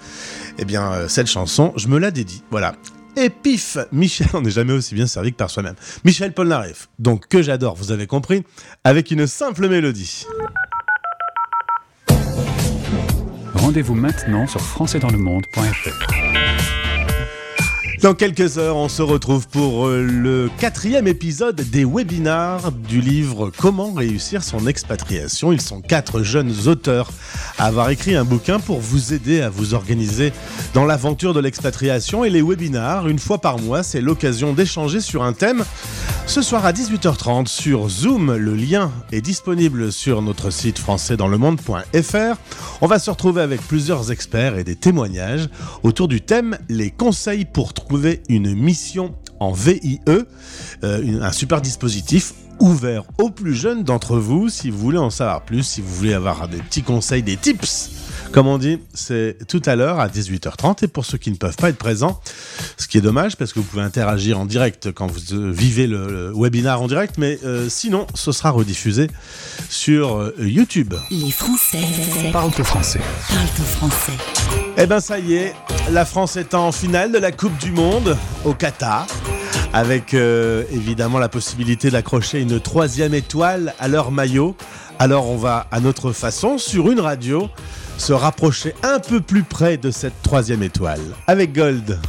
Eh 0.57 0.65
bien, 0.65 0.91
euh, 0.91 1.07
cette 1.07 1.27
chanson, 1.27 1.71
je 1.77 1.87
me 1.87 1.97
la 1.97 2.11
dédie. 2.11 2.43
Voilà. 2.51 2.75
Et 3.15 3.29
pif 3.29 3.77
Michel, 3.93 4.27
on 4.33 4.41
n'est 4.41 4.51
jamais 4.51 4.73
aussi 4.73 4.95
bien 4.95 5.07
servi 5.07 5.31
que 5.31 5.37
par 5.37 5.49
soi-même. 5.49 5.75
Michel 6.03 6.33
Polnareff, 6.33 6.89
donc 6.99 7.29
que 7.29 7.41
j'adore, 7.41 7.75
vous 7.75 7.93
avez 7.93 8.05
compris, 8.05 8.43
avec 8.83 9.11
une 9.11 9.27
simple 9.27 9.69
mélodie. 9.69 10.25
Rendez-vous 13.55 13.95
maintenant 13.95 14.45
sur 14.45 14.59
françaisdanslemonde.fr. 14.59 16.82
Dans 18.03 18.13
quelques 18.13 18.57
heures, 18.57 18.75
on 18.75 18.89
se 18.89 19.01
retrouve 19.01 19.47
pour 19.47 19.87
euh, 19.87 20.03
le 20.03 20.49
quatrième 20.59 21.07
épisode 21.07 21.55
des 21.55 21.85
webinars 21.85 22.73
du 22.73 22.99
livre 22.99 23.49
Comment 23.57 23.93
réussir 23.93 24.43
son 24.43 24.67
expatriation. 24.67 25.53
Ils 25.53 25.61
sont 25.61 25.79
quatre 25.79 26.21
jeunes 26.21 26.53
auteurs 26.67 27.09
à 27.57 27.67
avoir 27.67 27.91
écrit 27.91 28.17
un 28.17 28.25
bouquin 28.25 28.59
pour 28.59 28.81
vous 28.81 29.13
aider 29.13 29.39
à 29.39 29.49
vous 29.49 29.73
organiser 29.73 30.33
dans 30.73 30.83
l'aventure 30.83 31.33
de 31.33 31.39
l'expatriation. 31.39 32.25
Et 32.25 32.29
les 32.29 32.41
webinars, 32.41 33.07
une 33.07 33.19
fois 33.19 33.37
par 33.37 33.57
mois, 33.57 33.83
c'est 33.83 34.01
l'occasion 34.01 34.51
d'échanger 34.51 34.99
sur 34.99 35.23
un 35.23 35.31
thème. 35.31 35.63
Ce 36.25 36.41
soir 36.41 36.65
à 36.65 36.73
18h30 36.73 37.47
sur 37.47 37.87
Zoom, 37.87 38.35
le 38.35 38.53
lien 38.53 38.91
est 39.13 39.21
disponible 39.21 39.93
sur 39.93 40.21
notre 40.21 40.49
site 40.49 40.77
françaisdanslemonde.fr. 40.77 42.37
On 42.81 42.87
va 42.87 42.99
se 42.99 43.09
retrouver 43.09 43.41
avec 43.41 43.61
plusieurs 43.61 44.11
experts 44.11 44.57
et 44.57 44.65
des 44.65 44.75
témoignages 44.75 45.47
autour 45.83 46.09
du 46.09 46.19
thème 46.21 46.57
les 46.69 46.91
conseils 46.91 47.45
pour 47.45 47.73
trouver 47.73 47.92
une 48.29 48.55
mission 48.55 49.15
en 49.39 49.51
VIE, 49.51 49.99
euh, 50.07 50.23
un 50.83 51.31
super 51.31 51.61
dispositif 51.61 52.33
ouvert 52.59 53.03
aux 53.17 53.29
plus 53.29 53.55
jeunes 53.55 53.83
d'entre 53.83 54.17
vous 54.17 54.49
si 54.49 54.69
vous 54.69 54.77
voulez 54.77 54.97
en 54.97 55.09
savoir 55.09 55.41
plus, 55.41 55.63
si 55.63 55.81
vous 55.81 55.93
voulez 55.93 56.13
avoir 56.13 56.47
des 56.47 56.57
petits 56.57 56.83
conseils, 56.83 57.23
des 57.23 57.37
tips. 57.37 57.89
Comme 58.31 58.47
on 58.47 58.57
dit, 58.57 58.79
c'est 58.95 59.37
tout 59.47 59.61
à 59.65 59.75
l'heure 59.75 59.99
à 59.99 60.07
18h30 60.07 60.83
et 60.85 60.87
pour 60.87 61.05
ceux 61.05 61.19
qui 61.19 61.29
ne 61.29 61.35
peuvent 61.35 61.55
pas 61.55 61.69
être 61.69 61.77
présents, 61.77 62.19
ce 62.77 62.87
qui 62.87 62.97
est 62.97 63.01
dommage 63.01 63.37
parce 63.37 63.53
que 63.53 63.59
vous 63.59 63.65
pouvez 63.65 63.83
interagir 63.83 64.39
en 64.39 64.45
direct 64.47 64.91
quand 64.91 65.05
vous 65.05 65.33
euh, 65.33 65.51
vivez 65.51 65.85
le, 65.85 66.07
le 66.07 66.33
webinar 66.35 66.81
en 66.81 66.87
direct, 66.87 67.19
mais 67.19 67.37
euh, 67.45 67.69
sinon 67.69 68.07
ce 68.15 68.31
sera 68.31 68.49
rediffusé 68.49 69.07
sur 69.69 70.15
euh, 70.17 70.33
YouTube. 70.39 70.95
Les 71.11 71.29
Français 71.29 71.81
Parle-toi 72.31 72.65
français. 72.65 73.01
parlent 73.29 73.47
au 73.59 73.63
français. 73.63 74.13
Eh 74.77 74.87
ben 74.87 74.99
ça 74.99 75.19
y 75.19 75.35
est, 75.35 75.53
la 75.91 76.03
France 76.05 76.35
est 76.35 76.55
en 76.55 76.71
finale 76.71 77.11
de 77.11 77.19
la 77.19 77.31
Coupe 77.31 77.57
du 77.59 77.71
Monde 77.71 78.17
au 78.45 78.53
Qatar, 78.55 79.05
avec 79.73 80.13
euh, 80.13 80.63
évidemment 80.71 81.17
la 81.19 81.29
possibilité 81.29 81.89
d'accrocher 81.89 82.39
une 82.39 82.59
troisième 82.59 83.13
étoile 83.13 83.73
à 83.79 83.87
leur 83.87 84.11
maillot. 84.11 84.55
Alors 84.99 85.29
on 85.29 85.37
va 85.37 85.67
à 85.71 85.79
notre 85.79 86.11
façon, 86.11 86.57
sur 86.57 86.91
une 86.91 86.99
radio, 86.99 87.49
se 87.97 88.13
rapprocher 88.13 88.75
un 88.83 88.99
peu 88.99 89.19
plus 89.19 89.43
près 89.43 89.77
de 89.77 89.91
cette 89.91 90.21
troisième 90.21 90.63
étoile. 90.63 91.01
Avec 91.27 91.53
Gold. 91.53 91.99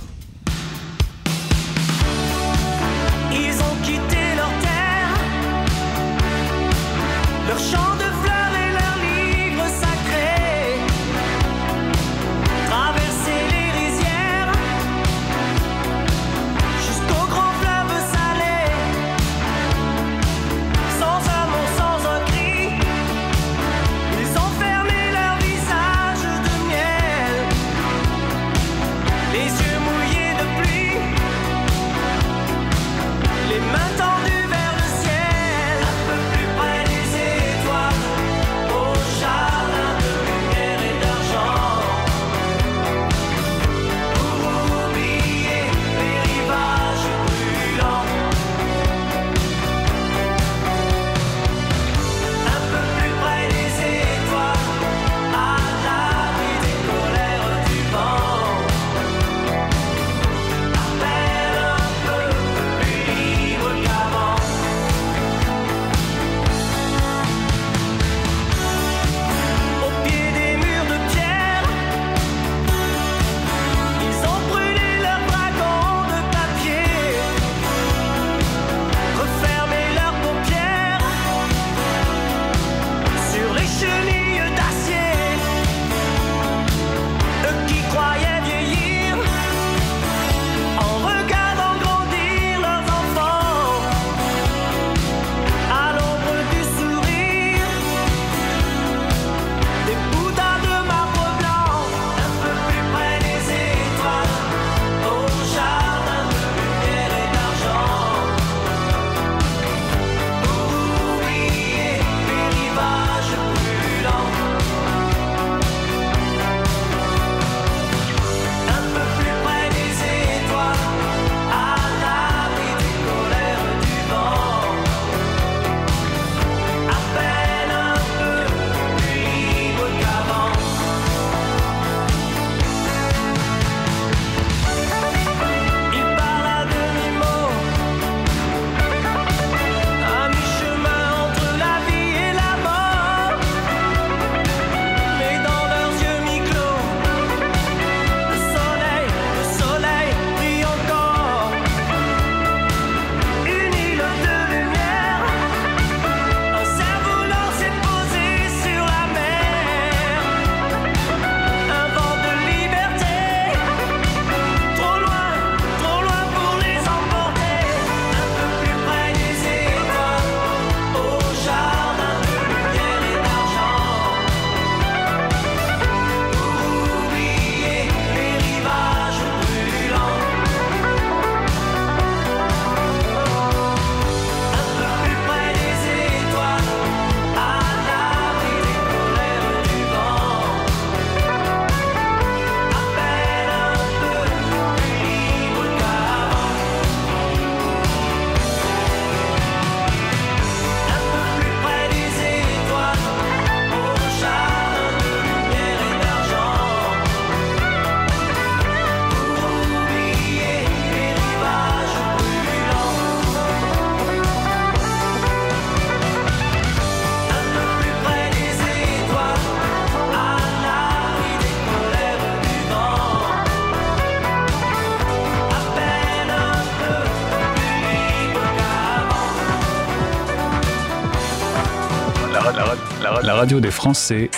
Radio 233.44 233.61
des 233.61 233.70
Français 233.70 234.30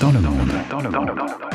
dans 0.00 0.10
le 0.10 0.18
monde. 0.18 0.50
Dans 0.68 0.80
le 0.80 0.90
monde. 0.90 1.47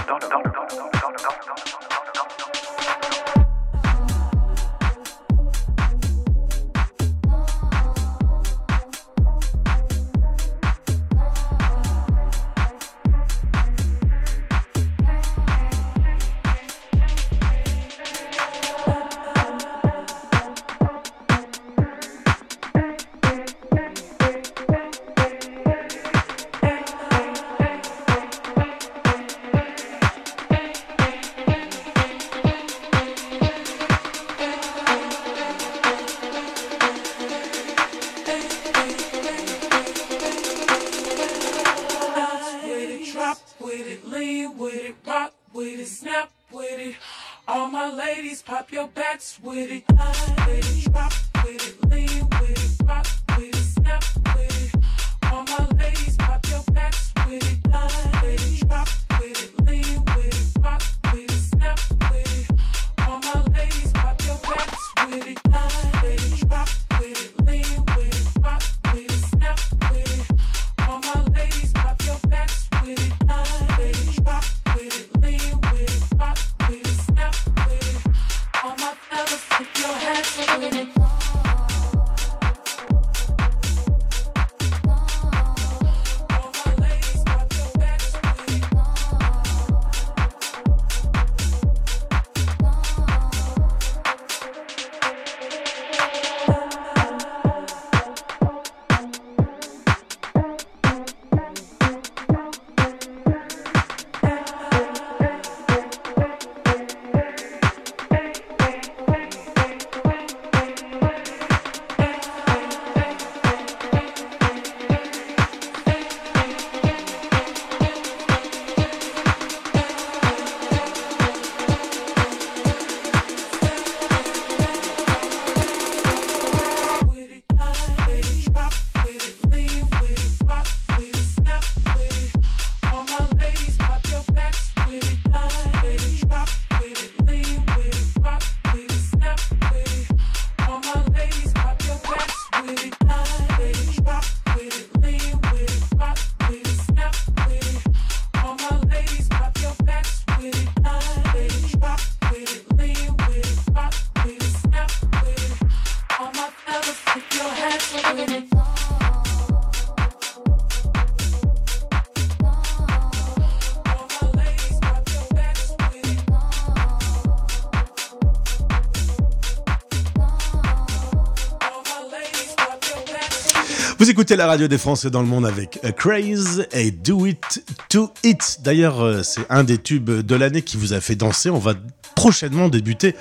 Vous 174.03 174.09
écoutez 174.09 174.35
la 174.35 174.47
radio 174.47 174.67
des 174.67 174.77
Français 174.77 175.09
dans 175.09 175.21
le 175.21 175.29
monde 175.29 175.45
avec 175.45 175.79
A 175.81 175.93
Craze 175.93 176.67
et 176.73 176.91
Do 176.91 177.25
It 177.25 177.63
To 177.87 178.11
It. 178.25 178.59
D'ailleurs, 178.61 178.99
euh, 178.99 179.23
c'est 179.23 179.49
un 179.49 179.63
des 179.63 179.77
tubes 179.77 180.11
de 180.11 180.35
l'année 180.35 180.61
qui 180.61 180.75
vous 180.75 180.91
a 180.91 180.99
fait 180.99 181.15
danser. 181.15 181.49
On 181.49 181.57
va 181.57 181.73
prochainement 182.13 182.67
débuter 182.67 183.15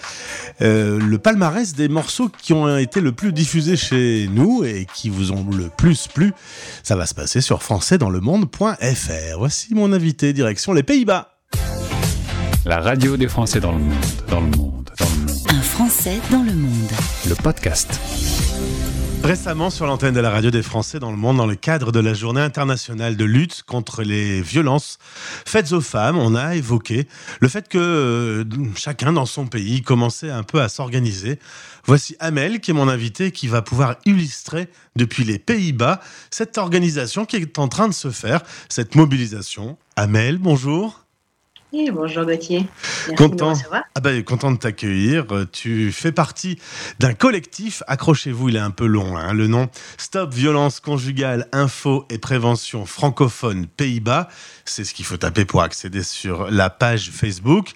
euh, 0.61 0.99
le 0.99 1.19
palmarès 1.19 1.77
des 1.77 1.87
morceaux 1.87 2.29
qui 2.37 2.53
ont 2.53 2.77
été 2.77 3.01
le 3.01 3.13
plus 3.13 3.33
diffusés 3.33 3.77
chez 3.77 4.29
nous 4.33 4.65
et 4.65 4.89
qui 4.93 5.09
vous 5.09 5.31
ont 5.31 5.47
le 5.57 5.69
plus 5.69 6.09
plu. 6.09 6.33
Ça 6.83 6.97
va 6.97 7.07
se 7.07 7.15
passer 7.15 7.41
sur 7.41 7.63
françaisdanslemonde.fr. 7.63 9.39
Voici 9.39 9.77
mon 9.77 9.93
invité, 9.93 10.33
direction 10.33 10.73
les 10.73 10.83
Pays-Bas. 10.83 11.29
La 12.67 12.81
radio 12.81 13.17
des 13.17 13.29
Français 13.29 13.61
dans 13.61 13.71
le 13.71 13.79
monde. 13.79 14.05
Dans 14.29 14.41
le 14.41 14.47
monde. 14.57 14.91
Dans 14.99 15.07
le 15.09 15.27
monde. 15.27 15.47
Un 15.49 15.63
Français 15.63 16.19
dans 16.33 16.43
le 16.43 16.55
monde. 16.55 16.91
Le 17.29 17.37
podcast. 17.37 18.01
Récemment, 19.25 19.71
sur 19.71 19.87
l'antenne 19.87 20.15
de 20.15 20.21
la 20.21 20.31
radio 20.31 20.51
des 20.51 20.63
Français 20.63 20.99
dans 20.99 21.13
le 21.13 21.17
monde, 21.17 21.37
dans 21.37 21.47
le 21.47 21.55
cadre 21.55 21.93
de 21.93 22.01
la 22.01 22.13
journée 22.13 22.41
internationale 22.41 23.17
de 23.17 23.25
lutte 23.25 23.63
contre 23.63 24.03
les 24.03 24.43
violences 24.43 24.99
faites 25.47 25.71
aux 25.71 25.81
femmes, 25.81 26.19
on 26.19 26.35
a 26.35 26.57
évoqué 26.57 27.07
le 27.41 27.47
fait 27.47 27.69
que 27.69 27.79
euh, 27.79 28.45
chacun 28.75 29.13
dans 29.13 29.25
son 29.25 29.47
pays 29.47 29.83
commençait 29.83 30.31
un 30.31 30.43
peu 30.43 30.61
à 30.61 30.69
s'organiser. 30.69 31.39
Voici 31.85 32.17
Amel, 32.19 32.59
qui 32.61 32.73
est 32.73 32.75
mon 32.75 32.89
invité, 32.89 33.31
qui 33.31 33.47
va 33.47 33.63
pouvoir 33.63 33.95
illustrer 34.07 34.69
depuis 34.97 35.23
les 35.23 35.39
Pays-Bas 35.39 36.01
cette 36.33 36.59
organisation 36.59 37.25
qui 37.25 37.37
est 37.37 37.59
en 37.61 37.69
train 37.69 37.87
de 37.87 37.95
se 37.95 38.11
faire, 38.11 38.43
cette 38.69 38.97
mobilisation. 38.97 39.79
Amel, 39.95 40.39
bonjour. 40.39 41.05
Bonjour 41.73 42.27
Gauthier. 42.27 42.67
Merci 43.09 43.15
Content. 43.15 43.55
de. 43.55 43.59
Ah 43.95 44.01
ben, 44.01 44.23
content 44.23 44.53
de 44.53 44.59
t'accueillir. 44.59 45.25
Tu 45.53 45.91
fais 45.91 46.13
partie 46.13 46.59
d'un 46.99 47.15
collectif, 47.15 47.83
accrochez-vous, 47.87 48.51
il 48.51 48.57
est 48.57 48.61
un 48.61 48.71
peu 48.71 48.85
long, 48.85 49.17
hein, 49.17 49.33
le 49.33 49.47
nom 49.47 49.71
Stop 49.97 50.35
Violence 50.35 50.81
Conjugale, 50.81 51.49
Info 51.53 52.05
et 52.11 52.19
Prévention 52.19 52.85
Francophone 52.85 53.67
Pays-Bas. 53.67 54.29
C'est 54.67 54.85
ce 54.85 54.93
qu'il 54.93 55.07
faut 55.07 55.17
taper 55.17 55.47
pour 55.47 55.63
accéder 55.63 56.03
sur 56.03 56.51
la 56.51 56.69
page 56.69 57.11
Facebook. 57.11 57.71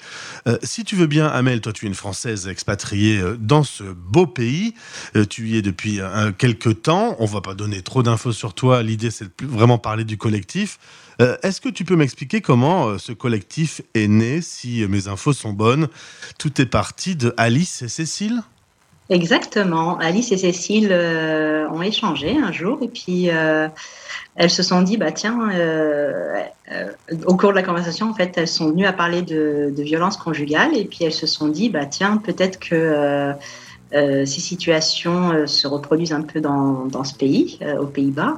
Euh, 0.46 0.58
si 0.62 0.84
tu 0.84 0.94
veux 0.94 1.06
bien, 1.06 1.26
Amel, 1.26 1.62
toi 1.62 1.72
tu 1.72 1.86
es 1.86 1.88
une 1.88 1.94
Française 1.94 2.48
expatriée 2.48 3.18
euh, 3.18 3.38
dans 3.40 3.64
ce 3.64 3.82
beau 3.82 4.26
pays. 4.26 4.74
Euh, 5.16 5.24
tu 5.24 5.48
y 5.48 5.56
es 5.56 5.62
depuis 5.62 6.00
euh, 6.00 6.32
quelques 6.32 6.82
temps. 6.82 7.16
On 7.18 7.24
va 7.26 7.40
pas 7.40 7.54
donner 7.54 7.80
trop 7.80 8.02
d'infos 8.02 8.32
sur 8.32 8.52
toi. 8.52 8.82
L'idée 8.82 9.10
c'est 9.10 9.24
de 9.24 9.30
plus 9.30 9.46
vraiment 9.46 9.78
parler 9.78 10.04
du 10.04 10.18
collectif. 10.18 10.78
Euh, 11.20 11.36
Est-ce 11.42 11.60
que 11.60 11.68
tu 11.68 11.84
peux 11.84 11.96
m'expliquer 11.96 12.40
comment 12.40 12.88
euh, 12.88 12.98
ce 12.98 13.12
collectif 13.12 13.80
est 13.94 14.08
né, 14.08 14.40
si 14.42 14.82
euh, 14.82 14.88
mes 14.88 15.08
infos 15.08 15.32
sont 15.32 15.52
bonnes? 15.52 15.88
Tout 16.38 16.60
est 16.60 16.66
parti 16.66 17.16
de 17.16 17.34
Alice 17.36 17.82
et 17.82 17.88
Cécile? 17.88 18.42
Exactement. 19.08 19.98
Alice 19.98 20.32
et 20.32 20.36
Cécile 20.36 20.92
ont 20.92 21.80
échangé 21.80 22.36
un 22.36 22.50
jour 22.50 22.80
et 22.82 22.88
puis 22.88 23.26
elles 23.26 24.50
se 24.50 24.64
sont 24.64 24.82
dit, 24.82 24.96
bah 24.96 25.12
tiens, 25.12 25.48
au 27.24 27.36
cours 27.36 27.50
de 27.50 27.54
la 27.54 27.62
conversation, 27.62 28.10
en 28.10 28.14
fait, 28.14 28.36
elles 28.36 28.48
sont 28.48 28.70
venues 28.70 28.84
à 28.84 28.92
parler 28.92 29.22
de, 29.22 29.72
violence 29.78 30.16
conjugale 30.16 30.76
et 30.76 30.86
puis 30.86 31.04
elles 31.04 31.12
se 31.12 31.28
sont 31.28 31.46
dit, 31.46 31.70
bah 31.70 31.86
tiens, 31.86 32.16
peut-être 32.16 32.58
que 32.58 33.32
ces 33.92 34.26
situations 34.26 35.46
se 35.46 35.68
reproduisent 35.68 36.12
un 36.12 36.22
peu 36.22 36.40
dans, 36.40 37.04
ce 37.04 37.14
pays, 37.14 37.60
aux 37.78 37.86
Pays-Bas. 37.86 38.36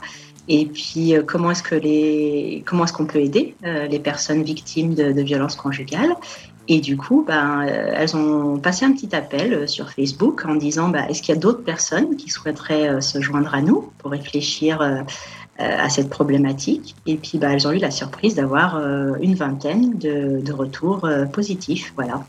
Et 0.49 0.65
puis, 0.67 1.15
euh, 1.15 1.23
comment 1.25 1.51
est-ce 1.51 1.63
que 1.63 1.75
les, 1.75 2.63
comment 2.67 2.85
est-ce 2.85 2.93
qu'on 2.93 3.07
peut 3.07 3.21
aider 3.21 3.55
euh, 3.65 3.87
les 3.87 3.99
personnes 3.99 4.43
victimes 4.43 4.95
de, 4.95 5.13
de 5.13 5.23
violences 5.23 5.57
conjugales? 5.57 6.15
Et 6.69 6.81
du 6.81 6.97
coup, 6.97 7.25
ben, 7.27 7.67
euh, 7.67 7.93
elles 7.95 8.17
ont 8.17 8.59
passé 8.59 8.85
un 8.85 8.93
petit 8.93 9.15
appel 9.15 9.69
sur 9.69 9.91
Facebook 9.91 10.45
en 10.47 10.55
disant, 10.55 10.89
bah, 10.89 11.09
est-ce 11.09 11.23
qu'il 11.23 11.35
y 11.35 11.39
a 11.39 11.41
d'autres 11.41 11.63
personnes 11.63 12.17
qui 12.17 12.31
souhaiteraient 12.31 13.01
se 13.01 13.21
joindre 13.21 13.55
à 13.55 13.61
nous 13.61 13.93
pour 13.99 14.11
réfléchir 14.11 14.83
à 15.59 15.89
cette 15.89 16.11
problématique? 16.11 16.95
Et 17.07 17.17
puis, 17.17 17.39
bah, 17.39 17.49
elles 17.53 17.67
ont 17.67 17.73
eu 17.73 17.79
la 17.79 17.91
surprise 17.91 18.35
d'avoir 18.35 18.77
une 19.19 19.35
vingtaine 19.35 19.99
de, 19.99 20.43
de 20.43 20.53
retours 20.53 21.09
positifs. 21.33 21.95
Voilà. 21.97 22.23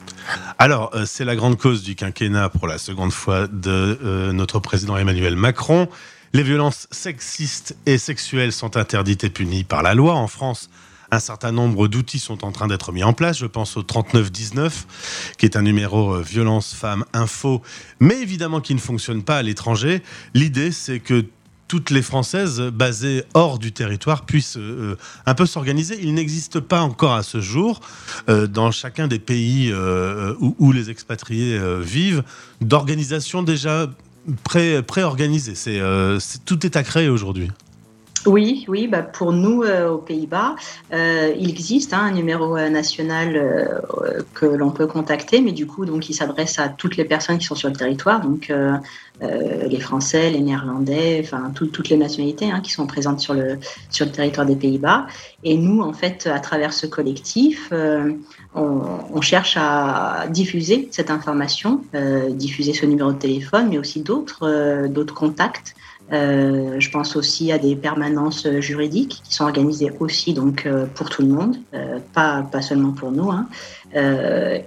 Alors, 0.58 0.92
c'est 1.06 1.26
la 1.26 1.36
grande 1.36 1.58
cause 1.58 1.84
du 1.84 1.96
quinquennat 1.96 2.48
pour 2.48 2.68
la 2.68 2.78
seconde 2.78 3.12
fois 3.12 3.48
de 3.48 4.32
notre 4.32 4.60
président 4.60 4.96
Emmanuel 4.96 5.36
Macron. 5.36 5.90
Les 6.32 6.44
violences 6.44 6.88
sexistes 6.92 7.76
et 7.88 7.98
sexuelles 7.98 8.52
sont 8.52 8.78
interdites 8.78 9.24
et 9.24 9.32
punies 9.32 9.64
par 9.64 9.82
la 9.82 9.96
loi. 9.96 10.14
En 10.14 10.28
France, 10.28 10.70
un 11.10 11.20
certain 11.20 11.52
nombre 11.52 11.88
d'outils 11.88 12.20
sont 12.20 12.46
en 12.46 12.52
train 12.52 12.68
d'être 12.68 12.92
mis 12.92 13.04
en 13.04 13.14
place. 13.14 13.40
Je 13.40 13.48
pense 13.48 13.78
au 13.78 13.82
3919, 13.82 15.34
qui 15.40 15.46
est 15.48 15.56
un 15.56 15.64
numéro 15.64 16.14
euh, 16.14 16.22
violence 16.22 16.76
femmes 16.76 17.04
info, 17.14 17.64
mais 18.00 18.22
évidemment 18.22 18.62
qui 18.62 18.76
ne 18.76 18.80
fonctionne 18.80 19.24
pas 19.24 19.38
à 19.38 19.42
l'étranger. 19.42 20.04
L'idée, 20.36 20.72
c'est 20.72 21.00
que 21.00 21.26
toutes 21.70 21.92
les 21.92 22.02
Françaises 22.02 22.60
basées 22.60 23.24
hors 23.34 23.60
du 23.60 23.72
territoire 23.72 24.26
puissent 24.26 24.58
euh, 24.58 24.98
un 25.26 25.36
peu 25.36 25.46
s'organiser. 25.46 26.00
Il 26.02 26.16
n'existe 26.16 26.60
pas 26.60 26.82
encore 26.82 27.14
à 27.14 27.24
ce 27.24 27.40
jour, 27.40 27.80
euh, 28.28 28.48
dans 28.48 28.72
chacun 28.72 29.08
des 29.08 29.20
pays 29.20 29.72
euh, 29.72 30.34
où, 30.40 30.56
où 30.60 30.72
les 30.72 30.90
expatriés 30.90 31.58
euh, 31.58 31.80
vivent, 31.80 32.24
d'organisation 32.60 33.44
déjà 33.44 33.88
pré- 34.44 34.82
pré-organisée. 34.84 35.56
C'est, 35.56 35.80
euh, 35.80 36.20
c'est- 36.20 36.44
tout 36.46 36.66
est 36.66 36.76
à 36.76 36.84
créer 36.84 37.10
aujourd'hui. 37.10 37.50
Oui, 38.26 38.66
oui, 38.68 38.88
bah 38.88 39.02
pour 39.02 39.32
nous 39.32 39.64
euh, 39.64 39.90
aux 39.92 39.98
Pays-Bas, 39.98 40.56
euh, 40.94 41.34
il 41.40 41.50
existe 41.50 41.94
hein, 41.94 42.02
un 42.04 42.12
numéro 42.12 42.58
euh, 42.58 42.70
national 42.70 43.36
euh, 43.38 43.80
euh, 44.04 44.24
que 44.34 44.46
l'on 44.46 44.72
peut 44.72 44.88
contacter, 44.88 45.40
mais 45.42 45.54
du 45.54 45.66
coup, 45.66 45.86
donc, 45.86 46.10
il 46.10 46.14
s'adresse 46.14 46.60
à 46.60 46.68
toutes 46.70 46.98
les 46.98 47.06
personnes 47.06 47.38
qui 47.38 47.46
sont 47.46 47.56
sur 47.56 47.70
le 47.70 47.76
territoire, 47.76 48.20
donc 48.20 48.50
euh, 48.50 48.78
les 49.22 49.80
Français, 49.80 50.30
les 50.30 50.42
Néerlandais, 50.42 51.22
enfin 51.24 51.52
tout- 51.56 51.68
toutes 51.68 51.90
les 51.90 51.98
nationalités 51.98 52.52
hein, 52.52 52.62
qui 52.62 52.72
sont 52.72 52.88
présentes 52.88 53.20
sur 53.22 53.34
le 53.34 53.58
sur 53.90 54.06
le 54.06 54.12
territoire 54.12 54.46
des 54.46 54.56
Pays-Bas. 54.56 55.08
Et 55.44 55.58
nous, 55.58 55.82
en 55.82 55.94
fait, 55.94 56.28
à 56.28 56.40
travers 56.40 56.74
ce 56.74 56.88
collectif, 56.88 57.72
on, 58.54 59.00
on 59.14 59.22
cherche 59.22 59.56
à 59.60 60.26
diffuser 60.30 60.88
cette 60.92 61.12
information, 61.12 61.86
diffuser 62.32 62.74
ce 62.74 62.86
numéro 62.86 63.12
de 63.12 63.18
téléphone, 63.18 63.68
mais 63.70 63.78
aussi 63.78 64.04
d'autres 64.04 64.88
d'autres 64.88 65.14
contacts. 65.16 65.76
Euh, 66.12 66.80
je 66.80 66.90
pense 66.90 67.16
aussi 67.16 67.52
à 67.52 67.60
des 67.60 67.76
permanences 67.76 68.48
euh, 68.48 68.62
juridiques 68.62 69.22
qui 69.24 69.36
sont 69.36 69.44
organisées 69.44 69.92
aussi 70.00 70.34
donc 70.34 70.66
euh, 70.66 70.88
pour 70.96 71.08
tout 71.10 71.22
le 71.22 71.28
monde, 71.28 71.58
euh, 71.76 72.00
pas, 72.14 72.42
pas 72.52 72.62
seulement 72.62 72.92
pour 72.94 73.12
nous. 73.12 73.30
hein. 73.30 73.48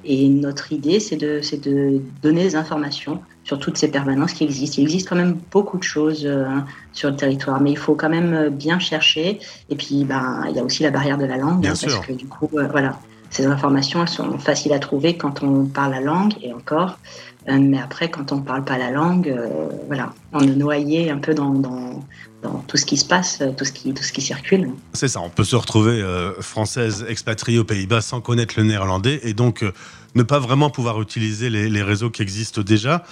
Et 0.04 0.28
notre 0.28 0.72
idée, 0.72 0.98
c'est 1.00 1.16
de, 1.16 1.40
de 1.64 2.00
donner 2.22 2.42
des 2.42 2.56
informations 2.56 3.20
sur 3.44 3.58
toutes 3.58 3.76
ces 3.76 3.88
permanences 3.88 4.32
qui 4.32 4.44
existent. 4.44 4.76
Il 4.78 4.84
existe 4.84 5.08
quand 5.08 5.16
même 5.16 5.36
beaucoup 5.50 5.78
de 5.78 5.82
choses 5.82 6.22
euh, 6.24 6.44
sur 6.92 7.10
le 7.10 7.16
territoire, 7.16 7.60
mais 7.60 7.70
il 7.70 7.78
faut 7.78 7.94
quand 7.94 8.08
même 8.08 8.48
bien 8.50 8.78
chercher. 8.78 9.38
Et 9.70 9.76
puis, 9.76 10.04
ben, 10.04 10.44
il 10.48 10.56
y 10.56 10.58
a 10.58 10.64
aussi 10.64 10.82
la 10.82 10.90
barrière 10.90 11.18
de 11.18 11.24
la 11.24 11.36
langue, 11.36 11.60
Bien 11.60 11.72
hein, 11.72 11.78
parce 11.80 11.98
que 12.06 12.12
du 12.12 12.26
coup, 12.26 12.48
voilà, 12.50 12.98
ces 13.30 13.46
informations, 13.46 14.02
elles 14.02 14.08
sont 14.08 14.38
faciles 14.38 14.72
à 14.72 14.78
trouver 14.78 15.16
quand 15.16 15.42
on 15.42 15.66
parle 15.66 15.92
la 15.92 16.00
langue, 16.00 16.34
et 16.42 16.52
encore. 16.52 16.98
Euh, 17.48 17.58
mais 17.58 17.78
après, 17.78 18.10
quand 18.10 18.32
on 18.32 18.36
ne 18.36 18.42
parle 18.42 18.64
pas 18.64 18.78
la 18.78 18.90
langue, 18.90 19.28
euh, 19.28 19.68
voilà, 19.86 20.12
on 20.32 20.40
est 20.40 20.54
noyé 20.54 21.10
un 21.10 21.18
peu 21.18 21.34
dans, 21.34 22.04
tout 22.66 22.76
ce 22.76 22.84
qui 22.84 22.96
se 22.96 23.04
passe, 23.04 23.38
euh, 23.40 23.52
tout 23.56 23.64
ce 23.64 23.72
qui, 23.72 24.20
circule. 24.20 24.70
C'est 24.92 25.08
ça, 25.08 25.20
on 25.20 25.30
peut 25.30 25.44
se 25.44 25.56
retrouver 25.56 26.04
française 26.40 27.04
expatriée 27.08 27.58
aux 27.58 27.64
Pays-Bas 27.64 28.00
sans 28.00 28.20
connaître 28.20 28.54
le 28.56 28.64
néerlandais 28.64 29.20
et 29.22 29.34
donc 29.34 29.64
ne 30.14 30.22
pas 30.22 30.38
vraiment 30.38 30.68
pouvoir 30.68 31.00
utiliser 31.00 31.50
les, 31.50 31.82
réseaux 31.82 32.10
qui 32.10 32.22
existent 32.22 32.62
déjà. 32.62 33.04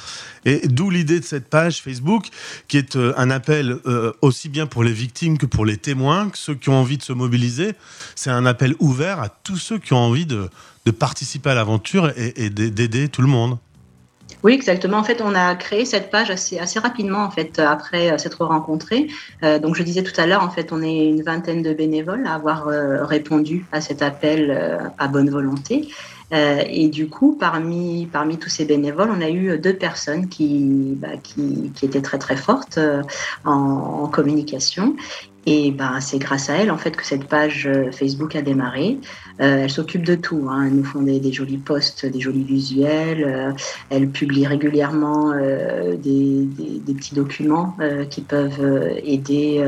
Et 0.45 0.69
d'où 0.69 0.91
l'idée 0.91 1.19
de 1.19 1.25
cette 1.25 1.49
page 1.49 1.81
Facebook 1.81 2.29
qui 2.69 2.77
est 2.77 2.97
un 2.97 3.31
appel 3.31 3.79
aussi 4.21 4.49
bien 4.49 4.67
pour 4.67 4.85
les 4.85 4.93
victimes 4.93 5.39
que 5.39 5.47
pour 5.47 5.65
les 5.65 5.77
témoins, 5.77 6.29
que 6.29 6.39
ceux 6.39 6.55
qui 6.55 6.69
ont 6.69 6.81
envie 6.81 6.99
de 6.99 7.03
se 7.03 7.13
mobiliser. 7.13 7.73
C'est 8.15 8.31
un 8.31 8.47
appel 8.47 8.75
ouvert 8.79 9.21
à 9.21 9.29
tous 9.29 9.57
ceux 9.57 9.79
qui 9.79 9.93
ont 9.93 9.99
envie 9.99 10.27
de, 10.27 10.49
participer 10.99 11.51
à 11.51 11.55
l'aventure 11.55 12.13
et 12.17 12.51
d'aider 12.51 13.09
tout 13.09 13.23
le 13.23 13.29
monde. 13.29 13.59
Oui, 14.43 14.55
exactement. 14.55 14.97
En 14.97 15.05
fait, 15.05 15.21
on 15.23 15.35
a 15.35 15.55
créé 15.55 15.85
cette 15.85 16.11
page 16.11 16.31
assez, 16.31 16.59
assez 16.59 16.79
rapidement, 16.79 17.25
en 17.25 17.31
fait, 17.31 17.59
après 17.59 18.11
euh, 18.11 18.19
s'être 18.19 18.45
rencontrés. 18.45 19.09
Euh, 19.43 19.59
donc, 19.59 19.77
je 19.77 19.83
disais 19.83 20.03
tout 20.03 20.19
à 20.19 20.27
l'heure, 20.27 20.43
en 20.43 20.51
fait, 20.51 20.73
on 20.73 20.83
est 20.83 21.09
une 21.09 21.23
vingtaine 21.23 21.63
de 21.63 21.75
bénévoles 21.75 22.27
à 22.27 22.35
avoir 22.35 22.69
euh, 22.69 23.05
répondu 23.05 23.67
à 23.71 23.81
cet 23.81 24.01
appel 24.01 24.51
euh, 24.51 24.79
à 24.99 25.09
bonne 25.09 25.29
volonté. 25.29 25.89
Euh, 26.33 26.63
et 26.69 26.89
du 26.89 27.09
coup, 27.09 27.37
parmi, 27.39 28.07
parmi 28.11 28.39
tous 28.39 28.49
ces 28.49 28.65
bénévoles, 28.65 29.11
on 29.11 29.21
a 29.21 29.29
eu 29.29 29.59
deux 29.59 29.75
personnes 29.75 30.29
qui, 30.29 30.95
bah, 30.97 31.17
qui, 31.23 31.71
qui 31.75 31.85
étaient 31.85 32.03
très 32.03 32.19
très 32.19 32.37
fortes 32.37 32.79
en, 33.45 33.53
en 34.05 34.07
communication. 34.07 34.97
Et 35.47 35.71
ben, 35.73 36.01
c'est 36.01 36.19
grâce 36.19 36.51
à 36.51 36.55
elles 36.55 36.71
en 36.71 36.77
fait 36.77 36.95
que 36.95 37.05
cette 37.05 37.25
page 37.25 37.69
Facebook 37.93 38.37
a 38.37 38.43
démarré. 38.43 38.99
Euh, 39.41 39.63
elles 39.63 39.71
s'occupent 39.71 40.05
de 40.05 40.15
tout. 40.15 40.47
Hein. 40.51 40.67
Elles 40.67 40.75
nous 40.75 40.85
font 40.85 41.03
des, 41.03 41.33
jolis 41.33 41.57
posts, 41.57 42.05
des 42.07 42.21
jolis 42.21 42.45
visuels. 42.45 43.25
euh, 43.25 43.53
elles 43.89 44.09
publient 44.09 44.47
régulièrement 44.47 45.33
euh, 45.33 45.97
des, 45.97 46.49
petits 46.95 47.15
documents 47.15 47.77
qui 48.11 48.21
peuvent 48.21 48.99
aider 49.05 49.65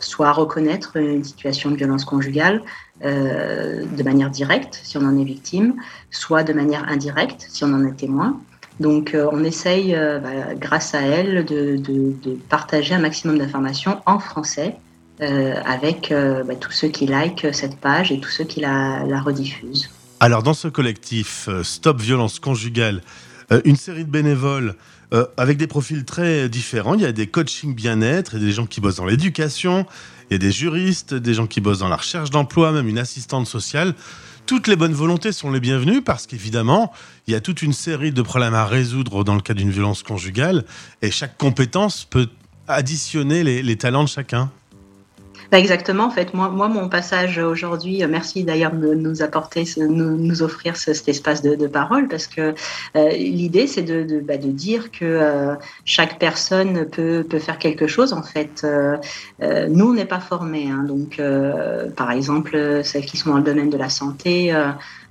soit 0.00 0.28
à 0.28 0.32
reconnaître 0.32 0.96
une 0.96 1.22
situation 1.22 1.70
de 1.70 1.76
violence 1.76 2.04
conjugale 2.04 2.62
de 3.02 4.02
manière 4.02 4.30
directe 4.30 4.80
si 4.82 4.96
on 4.96 5.02
en 5.02 5.16
est 5.18 5.24
victime, 5.24 5.74
soit 6.10 6.42
de 6.42 6.52
manière 6.52 6.88
indirecte 6.88 7.46
si 7.50 7.64
on 7.64 7.72
en 7.74 7.84
est 7.86 7.96
témoin. 7.96 8.40
Donc 8.80 9.14
on 9.14 9.44
essaye, 9.44 9.92
bah, 9.94 10.54
grâce 10.56 10.94
à 10.94 11.22
de- 11.22 11.76
de 11.76 12.38
partager 12.48 12.94
un 12.94 13.00
maximum 13.00 13.38
d'informations 13.38 13.98
en 14.06 14.18
français 14.18 14.76
euh, 15.20 15.54
avec 15.64 16.10
euh, 16.10 16.42
bah, 16.42 16.56
tous 16.56 16.72
ceux 16.72 16.88
qui 16.88 17.06
likent 17.06 17.46
cette 17.52 17.76
page 17.76 18.10
et 18.10 18.18
tous 18.18 18.30
ceux 18.30 18.42
qui 18.42 18.58
la, 18.58 19.04
rediffusent. 19.20 19.88
Alors, 20.18 20.42
dans 20.42 20.54
ce 20.54 20.66
collectif 20.66 21.46
euh, 21.48 21.62
Stop 21.62 22.00
Violence 22.00 22.40
Conjugale, 22.40 23.00
une 23.66 23.76
série 23.76 24.06
de 24.06 24.10
bénévoles 24.10 24.74
avec 25.36 25.58
des 25.58 25.66
profils 25.66 26.04
très 26.06 26.48
différents. 26.48 26.94
Il 26.94 27.02
y 27.02 27.06
a 27.06 27.12
des 27.12 27.26
coachings 27.26 27.74
bien-être, 27.74 28.38
des 28.38 28.52
gens 28.52 28.64
qui 28.64 28.80
bossent 28.80 28.96
dans 28.96 29.04
l'éducation, 29.04 29.86
il 30.28 30.32
y 30.32 30.36
a 30.36 30.38
des 30.38 30.50
juristes, 30.50 31.12
des 31.12 31.34
gens 31.34 31.46
qui 31.46 31.60
bossent 31.60 31.80
dans 31.80 31.88
la 31.88 31.96
recherche 31.96 32.30
d'emploi, 32.30 32.72
même 32.72 32.88
une 32.88 32.98
assistante 32.98 33.46
sociale. 33.46 33.94
Toutes 34.46 34.66
les 34.66 34.76
bonnes 34.76 34.94
volontés 34.94 35.30
sont 35.30 35.52
les 35.52 35.60
bienvenues 35.60 36.00
parce 36.00 36.26
qu'évidemment, 36.26 36.90
il 37.26 37.32
y 37.32 37.36
a 37.36 37.40
toute 37.40 37.60
une 37.60 37.74
série 37.74 38.12
de 38.12 38.22
problèmes 38.22 38.54
à 38.54 38.64
résoudre 38.64 39.24
dans 39.24 39.34
le 39.34 39.42
cas 39.42 39.54
d'une 39.54 39.70
violence 39.70 40.02
conjugale 40.02 40.64
et 41.02 41.10
chaque 41.10 41.36
compétence 41.36 42.06
peut 42.06 42.28
additionner 42.66 43.44
les 43.44 43.76
talents 43.76 44.04
de 44.04 44.08
chacun. 44.08 44.50
Bah, 45.54 45.60
exactement, 45.60 46.06
en 46.06 46.10
fait, 46.10 46.34
moi, 46.34 46.48
moi 46.48 46.66
mon 46.66 46.88
passage 46.88 47.38
aujourd'hui, 47.38 48.02
euh, 48.02 48.08
merci 48.10 48.42
d'ailleurs 48.42 48.72
de 48.74 48.92
nous 48.92 49.22
apporter, 49.22 49.64
ce- 49.64 49.78
nous, 49.78 50.42
offrir 50.42 50.76
ce- 50.76 50.92
cet 50.92 51.08
espace 51.08 51.42
de, 51.42 51.54
de 51.54 51.68
parole, 51.68 52.08
parce 52.08 52.26
que 52.26 52.54
euh, 52.96 53.10
l'idée, 53.10 53.68
c'est 53.68 53.82
de, 53.84 54.02
de, 54.02 54.18
bah, 54.18 54.36
de 54.36 54.48
dire 54.50 54.90
que 54.90 55.04
euh, 55.04 55.54
chaque 55.84 56.18
personne 56.18 56.86
peut, 56.90 57.24
peut 57.30 57.38
faire 57.38 57.58
quelque 57.60 57.86
chose, 57.86 58.12
en 58.12 58.24
fait. 58.24 58.62
Euh, 58.64 58.96
euh, 59.44 59.68
nous, 59.68 59.90
on 59.90 59.94
n'est 59.94 60.06
pas 60.06 60.18
formés, 60.18 60.68
hein, 60.72 60.82
donc, 60.88 61.20
euh, 61.20 61.88
par 61.92 62.10
exemple, 62.10 62.80
celles 62.82 63.06
qui 63.06 63.16
sont 63.16 63.30
dans 63.30 63.36
le 63.38 63.44
domaine 63.44 63.70
de 63.70 63.78
la 63.78 63.90
santé, 63.90 64.52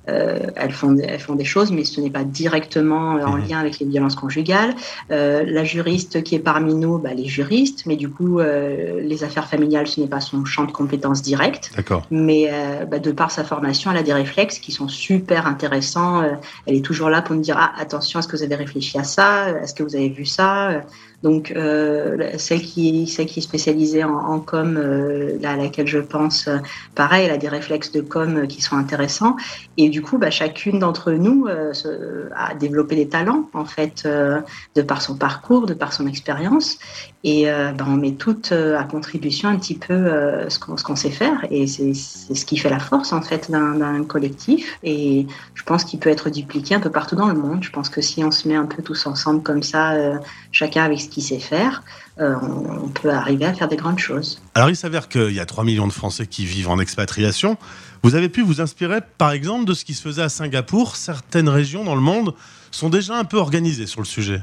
euh, 0.10 0.40
elles, 0.56 0.72
font, 0.72 0.92
des- 0.92 1.04
elles 1.04 1.20
font 1.20 1.36
des 1.36 1.46
choses, 1.46 1.72
mais 1.72 1.84
ce 1.86 2.02
n'est 2.02 2.10
pas 2.10 2.24
directement 2.24 3.18
euh, 3.18 3.26
en 3.26 3.36
lien 3.38 3.60
avec 3.60 3.80
les 3.80 3.86
violences 3.86 4.16
conjugales. 4.16 4.74
Euh, 5.12 5.44
la 5.46 5.64
juriste 5.64 6.24
qui 6.24 6.36
est 6.36 6.40
parmi 6.40 6.74
nous, 6.76 6.98
bah, 6.98 7.14
les 7.14 7.26
juristes, 7.26 7.86
mais 7.86 7.96
du 7.96 8.10
coup, 8.10 8.40
euh, 8.40 9.02
les 9.02 9.24
affaires 9.24 9.48
familiales, 9.48 9.88
ce 9.88 10.02
n'est 10.02 10.08
pas 10.08 10.20
son 10.20 10.44
champ 10.46 10.66
de 10.66 10.72
compétences 10.72 11.22
direct. 11.22 11.72
D'accord. 11.76 12.04
Mais 12.12 12.50
euh, 12.52 12.86
bah, 12.86 13.00
de 13.00 13.12
par 13.12 13.32
sa 13.32 13.44
formation, 13.44 13.92
elle 13.92 13.98
a 13.98 14.04
des 14.04 14.14
réflexes 14.14 14.60
qui 14.60 14.72
sont 14.72 14.88
super 14.88 15.48
intéressants. 15.48 16.22
Euh, 16.22 16.32
elle 16.66 16.76
est 16.76 16.86
toujours 16.86 17.10
là 17.10 17.22
pour 17.22 17.36
nous 17.36 17.42
dire 17.42 17.58
ah, 17.60 17.72
attention, 17.80 18.20
est-ce 18.20 18.28
que 18.28 18.36
vous 18.36 18.44
avez 18.44 18.56
réfléchi 18.56 18.98
à 19.00 19.04
ça? 19.04 19.50
Est-ce 19.62 19.74
que 19.74 19.84
vous 19.84 19.96
avez 19.96 20.10
vu 20.10 20.26
ça? 20.26 20.84
Donc, 21.24 21.52
euh, 21.56 22.38
celle, 22.38 22.62
qui, 22.62 23.08
celle 23.08 23.26
qui 23.28 23.40
est 23.40 23.42
spécialisée 23.44 24.04
en, 24.04 24.14
en 24.14 24.40
com, 24.42 24.78
euh, 24.78 25.38
là, 25.40 25.52
à 25.54 25.56
laquelle 25.56 25.88
je 25.88 26.00
pense, 26.00 26.48
euh, 26.50 26.58
pareil, 26.96 27.26
elle 27.26 27.32
a 27.32 27.38
des 27.38 27.48
réflexes 27.48 27.92
de 27.94 28.02
com 28.02 28.46
qui 28.48 28.62
sont 28.62 28.76
intéressants. 28.76 29.36
Et 29.78 29.90
du 29.90 30.02
coup, 30.02 30.18
bah, 30.18 30.30
chacune 30.32 30.80
d'entre 30.80 31.14
nous 31.14 31.48
se- 31.74 32.30
a 32.36 32.54
développé 32.56 32.96
des 32.96 33.08
talents, 33.08 33.50
en 33.54 33.66
fait, 33.66 34.06
de 34.06 34.82
par 34.82 35.02
son 35.02 35.18
parcours, 35.18 35.66
de 35.66 35.74
par 35.74 35.94
son 35.94 36.08
expérience. 36.08 36.78
Et 37.26 37.50
euh, 37.50 37.72
bah, 37.72 37.86
on 37.88 37.96
met 37.96 38.12
toutes 38.12 38.52
euh, 38.52 38.78
à 38.78 38.84
contribution 38.84 39.48
un 39.48 39.58
petit 39.58 39.76
peu 39.76 39.94
euh, 39.94 40.50
ce 40.50 40.60
qu'on 40.60 40.96
sait 40.96 41.10
faire. 41.10 41.46
Et 41.52 41.68
c'est 41.68 41.94
ce 41.94 42.46
qui 42.46 42.58
fait 42.58 42.70
la 42.70 42.80
force, 42.80 43.14
en 43.14 43.22
fait, 43.22 43.50
d'un 43.50 44.04
collectif. 44.04 44.78
Et 44.84 45.26
je 45.54 45.64
pense 45.64 45.86
qu'il 45.86 46.00
peut 46.00 46.10
être 46.10 46.30
dupliqué 46.30 46.76
un 46.76 46.82
peu 46.82 46.90
partout 46.90 47.16
dans 47.16 47.28
le 47.28 47.34
monde. 47.34 47.64
Je 47.64 47.70
pense 47.70 47.88
que 47.88 48.02
si 48.02 48.24
on 48.26 48.32
se 48.32 48.48
met 48.48 48.56
un 48.56 48.66
peu 48.66 48.84
tous 48.84 49.08
ensemble 49.08 49.42
comme 49.42 49.64
ça, 49.64 49.94
euh, 49.94 50.18
chacun 50.52 50.84
avec 50.84 51.00
ce 51.00 51.08
qu'il 51.08 51.24
sait 51.24 51.40
faire, 51.40 51.84
on 52.20 52.90
peut 52.90 53.10
arriver 53.10 53.46
à 53.46 53.54
faire 53.56 53.68
des 53.68 53.76
grandes 53.76 53.98
choses. 53.98 54.40
Alors, 54.54 54.70
il 54.70 54.76
s'avère 54.76 55.10
qu'il 55.10 55.32
y 55.32 55.40
a 55.40 55.46
3 55.46 55.64
millions 55.64 55.88
de 55.88 55.94
Français 55.94 56.28
qui 56.28 56.46
vivent 56.46 56.70
en 56.70 56.78
expatriation. 56.78 57.58
Vous 58.04 58.14
avez 58.14 58.30
pu 58.30 58.44
vous 58.44 58.62
inspirer, 58.62 59.00
par 59.18 59.32
exemple, 59.32 59.66
de 59.66 59.74
ce 59.74 59.84
qui 59.84 59.96
se 59.96 60.02
faisait 60.04 60.22
à 60.22 60.30
Singapour. 60.30 60.96
Certaines 60.96 61.50
régions 61.50 61.84
dans 61.84 61.96
le 61.96 62.02
monde 62.02 62.36
sont 62.70 62.90
déjà 62.90 63.18
un 63.18 63.24
peu 63.24 63.38
organisées 63.38 63.88
sur 63.88 64.00
le 64.00 64.06
sujet. 64.06 64.42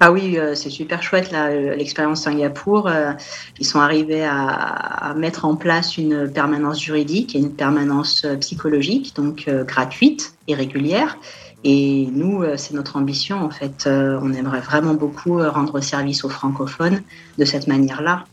Ah 0.00 0.10
oui, 0.10 0.38
euh, 0.38 0.54
c'est 0.54 0.70
super 0.70 1.02
chouette 1.02 1.30
là, 1.30 1.46
euh, 1.46 1.76
l'expérience 1.76 2.22
Singapour. 2.22 2.88
euh, 2.88 3.12
ils 3.60 3.64
sont 3.64 3.78
arrivés 3.78 4.24
à, 4.24 5.14
mettre 5.16 5.44
en 5.44 5.54
place 5.54 5.96
une 5.96 6.30
permanence 6.30 6.82
juridique 6.82 7.36
et 7.36 7.38
une 7.38 7.52
permanence 7.52 8.26
psychologique, 8.40 9.14
donc 9.14 9.44
euh, 9.46 9.62
gratuite 9.64 10.34
et 10.48 10.54
régulière. 10.54 11.16
Et 11.62 12.08
nous, 12.12 12.44
c'est 12.56 12.74
notre 12.74 12.96
ambition 12.96 13.42
en 13.42 13.48
fait. 13.48 13.88
On 13.88 14.34
aimerait 14.34 14.60
vraiment 14.60 14.92
beaucoup 14.92 15.38
rendre 15.38 15.80
service 15.80 16.22
aux 16.22 16.28
francophones 16.28 17.00
de 17.38 17.44
cette 17.46 17.68
manière-là, 17.68 18.26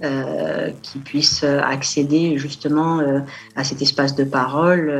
qu'ils 0.82 1.00
puissent 1.00 1.46
accéder 1.46 2.38
justement 2.38 3.02
à 3.56 3.64
cet 3.64 3.82
espace 3.82 4.16
de 4.16 4.26
parole 4.26 4.92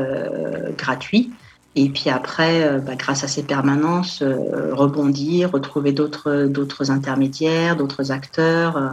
gratuit. 0.78 1.30
Et 1.74 1.88
puis 1.88 2.10
après, 2.10 2.64
euh, 2.64 2.78
bah, 2.78 2.96
grâce 2.96 3.24
à 3.24 3.28
ces 3.28 3.42
permanences, 3.42 4.22
euh, 4.22 4.74
rebondir, 4.74 5.50
retrouver 5.50 5.92
d'autres 5.92 6.90
intermédiaires, 6.90 7.76
d'autres 7.76 8.12
acteurs, 8.12 8.76
euh, 8.76 8.88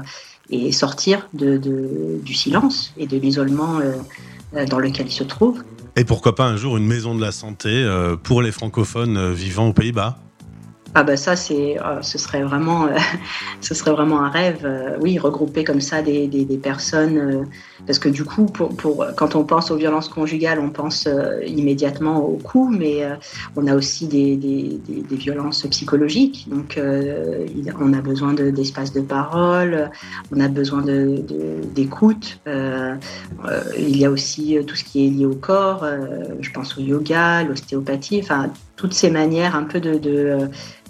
et 0.51 0.71
sortir 0.71 1.27
du 1.33 2.33
silence 2.33 2.91
et 2.97 3.05
de 3.05 3.17
l'isolement 3.17 3.81
dans 4.67 4.79
lequel 4.79 5.05
ils 5.05 5.11
se 5.11 5.23
trouvent. 5.23 5.63
Et 5.95 6.03
pourquoi 6.03 6.33
pas 6.33 6.45
un 6.45 6.57
jour 6.57 6.75
une 6.75 6.87
maison 6.87 7.13
de 7.13 7.21
la 7.21 7.31
santé 7.31 7.87
pour 8.23 8.41
les 8.41 8.51
francophones 8.51 9.31
vivant 9.31 9.67
aux 9.67 9.73
Pays-Bas? 9.73 10.17
Ah 10.95 11.03
bah 11.03 11.17
ça, 11.17 11.35
c'est, 11.35 11.79
euh, 11.79 12.01
ce 12.01 12.17
serait 12.17 12.41
vraiment, 12.41 12.87
euh, 12.87 12.95
ce 13.61 13.75
serait 13.75 13.91
vraiment 13.91 14.23
un 14.23 14.29
rêve. 14.29 14.61
euh, 14.65 14.97
oui, 14.99 15.19
regrouper 15.19 15.63
comme 15.63 15.81
ça 15.81 16.01
des, 16.01 16.27
des, 16.27 16.57
personnes, 16.57 17.47
parce 17.85 17.99
que 17.99 18.09
du 18.09 18.25
coup, 18.25 18.45
pour, 18.45 18.75
pour, 18.75 19.05
quand 19.15 19.35
on 19.35 19.43
pense 19.43 19.71
aux 19.71 19.75
violences 19.75 20.09
conjugales, 20.09 20.59
on 20.59 20.69
pense 20.69 21.07
immédiatement 21.45 22.25
au 22.25 22.37
coup, 22.37 22.69
mais 22.69 23.07
on 23.55 23.67
a 23.67 23.75
aussi 23.75 24.07
des, 24.07 24.35
des, 24.35 25.15
violences 25.15 25.65
psychologiques. 25.67 26.47
Donc, 26.49 26.79
on 27.79 27.93
a 27.93 28.01
besoin 28.01 28.33
de, 28.33 28.49
d'espace 28.49 28.91
de 28.91 29.01
parole, 29.01 29.89
on 30.35 30.39
a 30.39 30.47
besoin 30.47 30.83
d'écoute. 30.83 32.39
il 33.77 33.97
y 33.97 34.05
a 34.05 34.11
aussi 34.11 34.57
tout 34.67 34.75
ce 34.75 34.83
qui 34.83 35.07
est 35.07 35.09
lié 35.09 35.25
au 35.25 35.35
corps. 35.35 35.85
je 36.41 36.51
pense 36.51 36.77
au 36.77 36.81
yoga, 36.81 37.43
l'ostéopathie, 37.43 38.19
enfin 38.21 38.49
toutes 38.79 38.93
ces 38.93 39.09
manières 39.09 39.57
un 39.57 39.65
peu 39.65 39.81
de, 39.81 39.99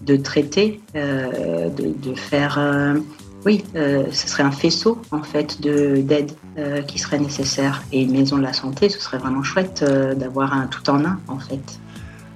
de, 0.02 0.16
traiter, 0.16 0.80
euh, 0.96 1.70
de, 1.70 1.92
de 1.98 2.16
faire. 2.16 2.60
euh, 2.60 3.00
oui, 3.48 3.64
euh, 3.76 4.04
ce 4.12 4.28
serait 4.28 4.44
un 4.44 4.52
faisceau 4.52 5.02
en 5.10 5.24
fait 5.24 5.60
de 5.60 6.02
d'aide 6.02 6.34
qui 6.88 7.00
serait 7.00 7.20
nécessaire. 7.20 7.82
Et 7.92 8.06
maison 8.06 8.38
de 8.38 8.44
la 8.44 8.54
santé, 8.54 8.90
ce 8.90 9.00
serait 9.00 9.18
vraiment 9.18 9.42
chouette 9.44 9.84
d'avoir 9.84 10.54
un 10.54 10.68
tout 10.68 10.88
en 10.90 11.04
un 11.04 11.20
en 11.28 11.40
fait. 11.40 11.80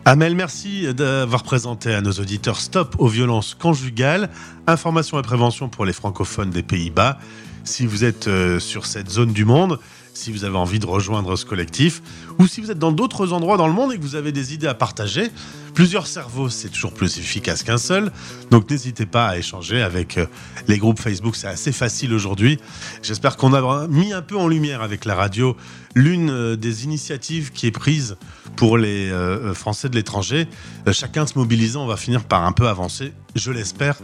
Amel, 0.06 0.34
merci 0.36 0.92
d'avoir 0.94 1.44
présenté 1.44 1.94
à 1.94 2.02
nos 2.02 2.14
auditeurs 2.14 2.60
Stop 2.60 2.96
aux 2.98 3.10
violences 3.10 3.54
conjugales, 3.54 4.30
information 4.66 5.20
et 5.20 5.22
prévention 5.22 5.68
pour 5.70 5.86
les 5.86 5.94
francophones 5.94 6.52
des 6.52 6.64
Pays-Bas. 6.64 7.20
Si 7.66 7.86
vous 7.86 8.06
êtes 8.06 8.30
sur 8.60 8.86
cette 8.86 9.10
zone 9.10 9.34
du 9.34 9.44
monde, 9.46 9.78
si 10.14 10.32
vous 10.32 10.44
avez 10.44 10.58
envie 10.58 10.80
de 10.80 10.86
rejoindre 10.86 11.36
ce 11.36 11.46
collectif, 11.46 12.02
ou 12.40 12.48
si 12.48 12.62
vous 12.62 12.72
êtes 12.72 12.80
dans 12.80 12.92
d'autres 12.92 13.34
endroits 13.34 13.58
dans 13.58 13.68
le 13.68 13.74
monde 13.74 13.94
et 13.94 13.98
que 13.98 14.02
vous 14.02 14.16
avez 14.16 14.32
des 14.32 14.54
idées 14.54 14.68
à 14.68 14.74
partager, 14.74 15.32
plusieurs 15.74 16.08
cerveaux, 16.08 16.50
c'est 16.50 16.70
toujours 16.70 16.94
plus 16.94 17.18
efficace 17.18 17.64
qu'un 17.64 17.78
seul. 17.78 18.12
Donc 18.52 18.70
n'hésitez 18.70 19.06
pas 19.06 19.28
à 19.28 19.38
échanger 19.38 19.82
avec 19.82 20.18
euh, 20.18 20.26
les 20.68 20.78
groupes 20.78 21.00
Facebook, 21.00 21.36
c'est 21.36 21.48
assez 21.48 21.72
facile 21.72 22.14
aujourd'hui. 22.14 22.60
J'espère 23.02 23.38
qu'on 23.38 23.54
a 23.54 23.88
mis 23.88 24.14
un 24.14 24.22
peu 24.22 24.38
en 24.38 24.48
lumière 24.48 24.82
avec 24.82 25.06
la 25.06 25.16
radio 25.16 25.58
l'une 25.96 26.30
euh, 26.30 26.56
des 26.56 26.84
initiatives 26.84 27.52
qui 27.52 27.68
est 27.68 27.72
prise 27.72 28.18
pour 28.56 28.78
les 28.78 29.10
euh, 29.10 29.54
Français 29.54 29.90
de 29.90 29.96
l'étranger. 29.96 30.48
Chacun 30.92 31.26
se 31.26 31.38
mobilisant, 31.38 31.84
on 31.84 31.88
va 31.88 31.98
finir 31.98 32.24
par 32.24 32.46
un 32.46 32.52
peu 32.52 32.68
avancer, 32.68 33.14
je 33.36 33.52
l'espère, 33.52 33.98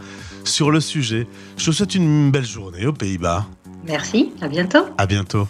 sur 0.44 0.70
le 0.70 0.80
sujet. 0.80 1.26
Je 1.56 1.66
vous 1.66 1.72
souhaite 1.72 1.94
une 1.94 2.30
belle 2.30 2.46
journée 2.46 2.86
aux 2.86 2.92
Pays-Bas. 2.92 3.46
Merci, 3.84 4.32
à 4.42 4.48
bientôt. 4.48 4.86
À 4.98 5.06
bientôt. 5.06 5.48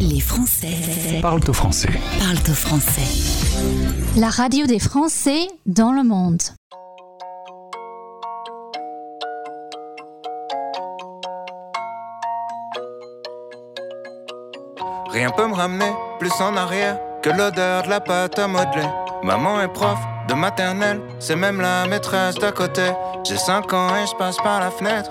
Les 0.00 0.20
Français 0.20 1.20
Parle 1.20 1.40
au 1.48 1.52
français. 1.52 1.90
parlent 2.18 2.36
au 2.48 2.54
français. 2.54 3.02
La 4.16 4.30
radio 4.30 4.66
des 4.66 4.78
Français 4.78 5.48
dans 5.66 5.92
le 5.92 6.02
monde. 6.02 6.40
Rien 15.10 15.30
peut 15.30 15.46
me 15.46 15.54
ramener 15.54 15.90
plus 16.18 16.32
en 16.40 16.56
arrière 16.56 16.98
que 17.22 17.30
l'odeur 17.30 17.82
de 17.82 17.88
la 17.88 18.00
pâte 18.00 18.38
à 18.38 18.46
modeler. 18.46 18.86
Maman 19.22 19.60
est 19.60 19.72
prof 19.72 19.98
de 20.28 20.34
maternelle, 20.34 21.00
c'est 21.18 21.36
même 21.36 21.60
la 21.60 21.86
maîtresse 21.86 22.36
d'à 22.36 22.52
côté. 22.52 22.92
J'ai 23.26 23.36
5 23.36 23.72
ans 23.72 23.96
et 23.96 24.06
je 24.06 24.14
passe 24.16 24.36
par 24.36 24.60
la 24.60 24.70
fenêtre 24.70 25.10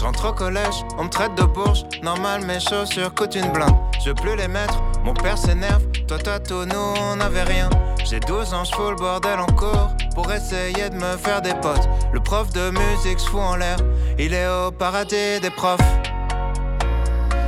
je 0.00 0.04
rentre 0.06 0.30
au 0.30 0.32
collège, 0.32 0.82
on 0.96 1.04
me 1.04 1.10
traite 1.10 1.34
de 1.34 1.42
bourge. 1.42 1.84
Normal, 2.02 2.46
mes 2.46 2.58
chaussures 2.58 3.14
coûtent 3.14 3.34
une 3.34 3.50
blinde. 3.52 3.74
Je 4.02 4.08
veux 4.08 4.14
plus 4.14 4.34
les 4.34 4.48
mettre, 4.48 4.82
mon 5.04 5.12
père 5.12 5.36
s'énerve. 5.36 5.82
Toi, 6.08 6.16
toi, 6.18 6.40
tout, 6.40 6.64
nous, 6.64 6.94
on 7.02 7.16
n'avait 7.16 7.42
rien. 7.42 7.68
J'ai 8.02 8.18
12 8.18 8.54
ans, 8.54 8.64
je 8.64 8.74
fous 8.74 8.90
le 8.90 8.96
bordel 8.96 9.38
en 9.38 9.46
cours 9.46 9.88
pour 10.14 10.32
essayer 10.32 10.88
de 10.88 10.94
me 10.94 11.18
faire 11.18 11.42
des 11.42 11.52
potes. 11.52 11.86
Le 12.14 12.20
prof 12.20 12.50
de 12.50 12.70
musique 12.70 13.20
se 13.20 13.28
fout 13.28 13.40
en 13.40 13.56
l'air, 13.56 13.76
il 14.18 14.32
est 14.32 14.48
au 14.48 14.70
paradis 14.70 15.38
des 15.42 15.50
profs. 15.50 15.80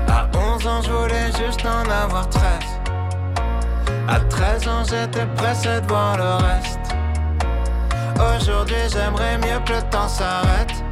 À 0.09 0.29
11 0.37 0.67
ans, 0.67 0.83
je 0.83 0.91
voulais 0.91 1.33
juste 1.43 1.65
en 1.65 1.91
avoir 1.91 2.29
13. 2.29 2.43
À 4.09 4.21
13 4.21 4.69
ans, 4.69 4.85
j'étais 4.85 5.27
pressé 5.37 5.81
de 5.81 5.87
voir 5.89 6.19
le 6.19 6.45
reste. 6.45 6.81
Aujourd'hui, 8.37 8.77
j'aimerais 8.93 9.39
mieux 9.39 9.59
que 9.65 9.73
le 9.73 9.91
temps 9.91 10.09
s'arrête. 10.09 10.92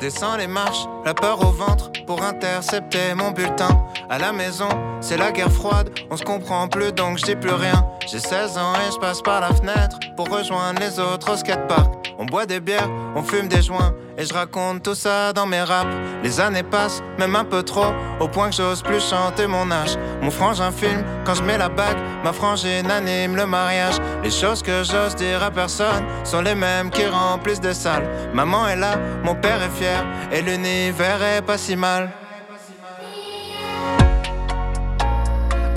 Descends 0.00 0.38
les 0.38 0.46
marches, 0.46 0.86
la 1.04 1.12
peur 1.12 1.46
au 1.46 1.50
ventre, 1.50 1.92
pour 2.06 2.22
intercepter 2.22 3.14
mon 3.14 3.32
bulletin. 3.32 3.84
À 4.08 4.18
la 4.18 4.32
maison, 4.32 4.68
c'est 5.02 5.18
la 5.18 5.30
guerre 5.30 5.52
froide, 5.52 5.90
on 6.10 6.16
se 6.16 6.24
comprend 6.24 6.68
plus 6.68 6.90
donc 6.90 7.18
je 7.18 7.24
dis 7.24 7.36
plus 7.36 7.52
rien. 7.52 7.84
J'ai 8.10 8.18
16 8.18 8.56
ans 8.56 8.72
et 8.76 8.92
je 8.92 8.98
passe 8.98 9.20
par 9.20 9.42
la 9.42 9.52
fenêtre 9.52 9.98
pour 10.16 10.30
rejoindre 10.30 10.80
les 10.80 10.98
autres 10.98 11.34
au 11.34 11.36
skatepark. 11.36 12.14
On 12.18 12.24
boit 12.24 12.46
des 12.46 12.60
bières, 12.60 12.88
on 13.14 13.22
fume 13.22 13.46
des 13.48 13.60
joints, 13.60 13.94
et 14.20 14.26
je 14.26 14.34
raconte 14.34 14.82
tout 14.82 14.94
ça 14.94 15.32
dans 15.32 15.46
mes 15.46 15.62
raps. 15.62 15.96
Les 16.22 16.40
années 16.40 16.62
passent, 16.62 17.02
même 17.18 17.34
un 17.34 17.44
peu 17.44 17.62
trop, 17.62 17.92
au 18.20 18.28
point 18.28 18.50
que 18.50 18.56
j'ose 18.56 18.82
plus 18.82 19.00
chanter 19.00 19.46
mon 19.46 19.70
âge. 19.70 19.96
Mon 20.20 20.30
frangin 20.30 20.70
filme 20.70 21.02
quand 21.24 21.34
je 21.34 21.42
mets 21.42 21.56
la 21.56 21.70
bague, 21.70 21.96
ma 22.22 22.32
frangine 22.32 22.90
anime 22.90 23.34
le 23.36 23.46
mariage. 23.46 23.94
Les 24.22 24.30
choses 24.30 24.62
que 24.62 24.84
j'ose 24.84 25.16
dire 25.16 25.42
à 25.42 25.50
personne 25.50 26.04
sont 26.24 26.42
les 26.42 26.54
mêmes 26.54 26.90
qui 26.90 27.06
remplissent 27.06 27.60
des 27.60 27.72
salles. 27.72 28.06
Maman 28.34 28.68
est 28.68 28.76
là, 28.76 28.98
mon 29.24 29.34
père 29.34 29.62
est 29.62 29.70
fier, 29.70 30.04
et 30.30 30.42
l'univers 30.42 31.22
est 31.22 31.42
pas 31.42 31.56
si 31.56 31.74
mal. 31.74 32.10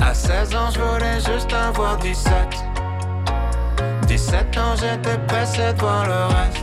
À 0.02 0.14
16 0.14 0.56
ans, 0.56 0.70
je 0.74 0.80
voulais 0.82 1.20
juste 1.20 1.54
avoir 1.54 1.98
17. 1.98 2.34
17 4.08 4.58
ans, 4.58 4.76
j'étais 4.76 5.18
pressé 5.28 5.74
de 5.74 5.82
le 5.82 6.36
reste. 6.36 6.63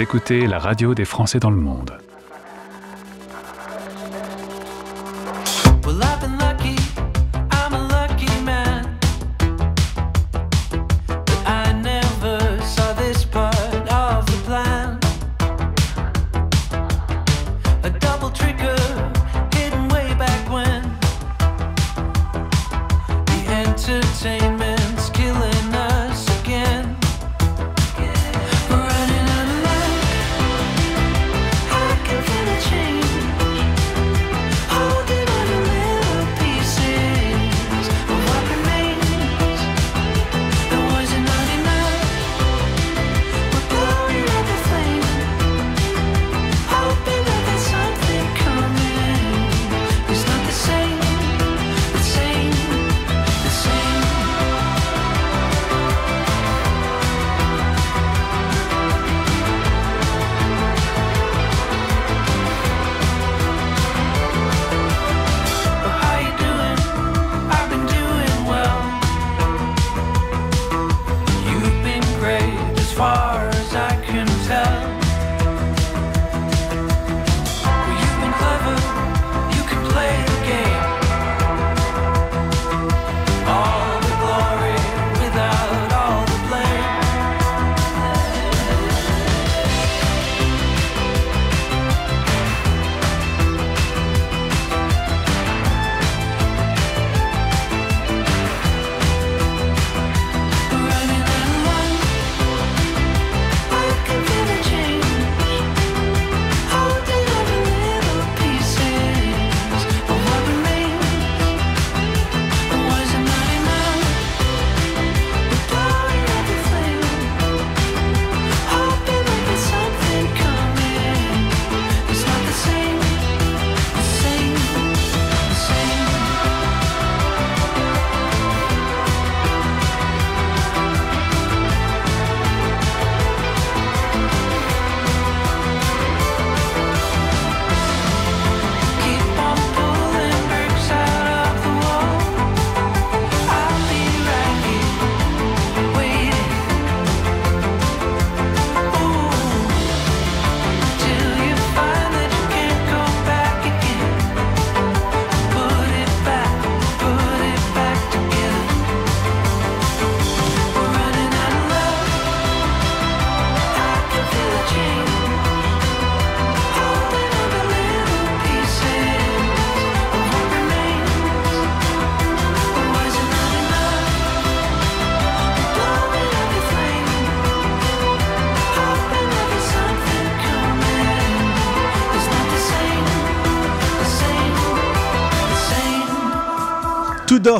Vous 0.00 0.04
écoutez 0.04 0.46
la 0.46 0.58
radio 0.58 0.94
des 0.94 1.04
Français 1.04 1.40
dans 1.40 1.50
le 1.50 1.58
monde. 1.58 1.98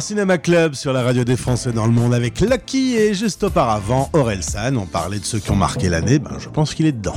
Tudor 0.01 0.03
Cinema 0.03 0.38
Club 0.38 0.74
sur 0.74 0.92
la 0.92 1.03
radio 1.03 1.24
des 1.24 1.36
Français 1.36 1.72
dans 1.72 1.84
le 1.84 1.92
monde 1.92 2.14
avec 2.14 2.40
Lucky 2.40 2.96
et 2.96 3.12
juste 3.12 3.44
auparavant 3.44 4.09
Orelsan. 4.14 4.76
On 4.76 4.86
parlait 4.86 5.18
de 5.18 5.24
ceux 5.24 5.38
qui 5.38 5.51
ont 5.51 5.57
marqué 5.57 5.88
l'année, 5.90 6.18
ben 6.18 6.38
je 6.38 6.48
pense 6.48 6.74
qu'il 6.74 6.86
est 6.86 6.92
dedans. 6.92 7.16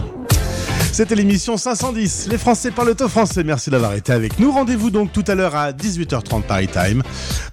C'était 0.92 1.16
l'émission 1.16 1.56
510. 1.58 2.28
Les 2.30 2.38
Français 2.38 2.72
parlent 2.72 2.94
au 3.00 3.08
français. 3.08 3.44
Merci 3.44 3.70
d'avoir 3.70 3.94
été 3.94 4.12
avec 4.12 4.38
nous. 4.38 4.52
Rendez-vous 4.52 4.90
donc 4.92 5.12
tout 5.12 5.24
à 5.28 5.34
l'heure 5.34 5.56
à 5.56 5.72
18h30 5.72 6.44
Paris 6.44 6.68
Time 6.68 7.04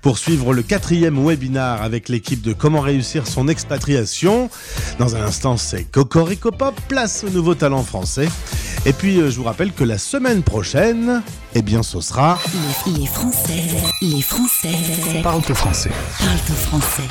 pour 0.03 0.18
suivre 0.18 0.53
le 0.53 0.62
quatrième 0.62 1.24
webinar 1.24 1.83
avec 1.83 2.09
l'équipe 2.09 2.43
de 2.43 2.53
Comment 2.53 2.81
réussir 2.81 3.26
son 3.26 3.47
expatriation. 3.49 4.51
Dans 4.99 5.16
un 5.16 5.22
instant, 5.22 5.57
c'est 5.57 5.85
Cocorico 5.85 6.51
Pop, 6.51 6.74
place 6.89 7.24
au 7.24 7.31
nouveau 7.31 7.55
talent 7.55 7.83
français. 7.83 8.28
Et 8.85 8.93
puis, 8.93 9.20
euh, 9.20 9.31
je 9.31 9.37
vous 9.37 9.45
rappelle 9.45 9.72
que 9.72 9.85
la 9.85 9.99
semaine 9.99 10.43
prochaine, 10.43 11.22
Eh 11.55 11.62
bien, 11.62 11.82
ce 11.82 12.01
sera 12.01 12.38
Les, 12.86 13.01
les 13.01 13.07
Français, 13.07 13.62
les 14.03 14.22
Français 14.22 15.20
Parle-toi 15.22 15.55
français. 15.57 15.90
parlent 16.20 16.38
au 16.48 16.55
français. 16.55 17.03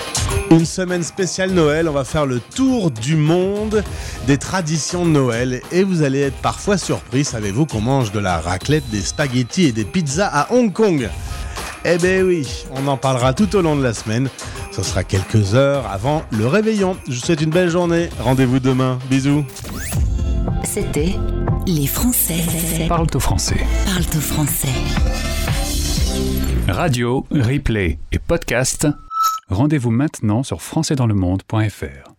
une 0.51 0.65
semaine 0.65 1.03
spéciale 1.03 1.51
Noël. 1.51 1.89
On 1.89 1.91
va 1.91 2.05
faire 2.05 2.25
le 2.25 2.39
tour 2.39 2.89
du 2.89 3.17
monde 3.17 3.83
des 4.27 4.37
traditions 4.37 5.05
de 5.05 5.09
Noël. 5.11 5.61
Et 5.73 5.83
vous 5.83 6.03
allez 6.03 6.21
être 6.21 6.37
parfois 6.37 6.77
surpris, 6.77 7.25
savez-vous 7.25 7.65
qu'on 7.65 7.81
mange 7.81 8.13
de 8.13 8.19
la 8.19 8.39
raclette, 8.39 8.89
des 8.89 9.01
spaghettis 9.01 9.65
et 9.65 9.71
des 9.73 9.83
pizzas 9.85 10.29
à 10.31 10.53
Hong 10.53 10.71
Kong? 10.71 11.09
Eh 11.83 11.97
ben 11.97 12.23
oui, 12.23 12.47
on 12.75 12.87
en 12.87 12.97
parlera 12.97 13.33
tout 13.33 13.53
au 13.57 13.61
long 13.61 13.75
de 13.75 13.83
la 13.83 13.93
semaine. 13.93 14.29
Ce 14.71 14.83
sera 14.83 15.03
quelques 15.03 15.53
heures 15.55 15.85
avant 15.91 16.23
le 16.31 16.47
réveillon. 16.47 16.95
Je 17.09 17.15
vous 17.15 17.25
souhaite 17.25 17.41
une 17.41 17.49
belle 17.49 17.69
journée. 17.69 18.09
Rendez-vous 18.21 18.59
demain. 18.59 18.99
Bisous. 19.09 19.45
C'était 20.63 21.15
Les 21.68 21.88
Français 21.88 22.88
Parle-toi 22.88 23.22
français. 23.22 23.57
parlent 23.86 24.01
au 24.18 24.22
français. 24.22 24.70
Radio, 26.68 27.26
replay 27.32 27.99
et 28.12 28.20
podcast. 28.20 28.88
Rendez-vous 29.49 29.91
maintenant 29.91 30.43
sur 30.43 30.62
françaisdanslemonde.fr. 30.62 32.14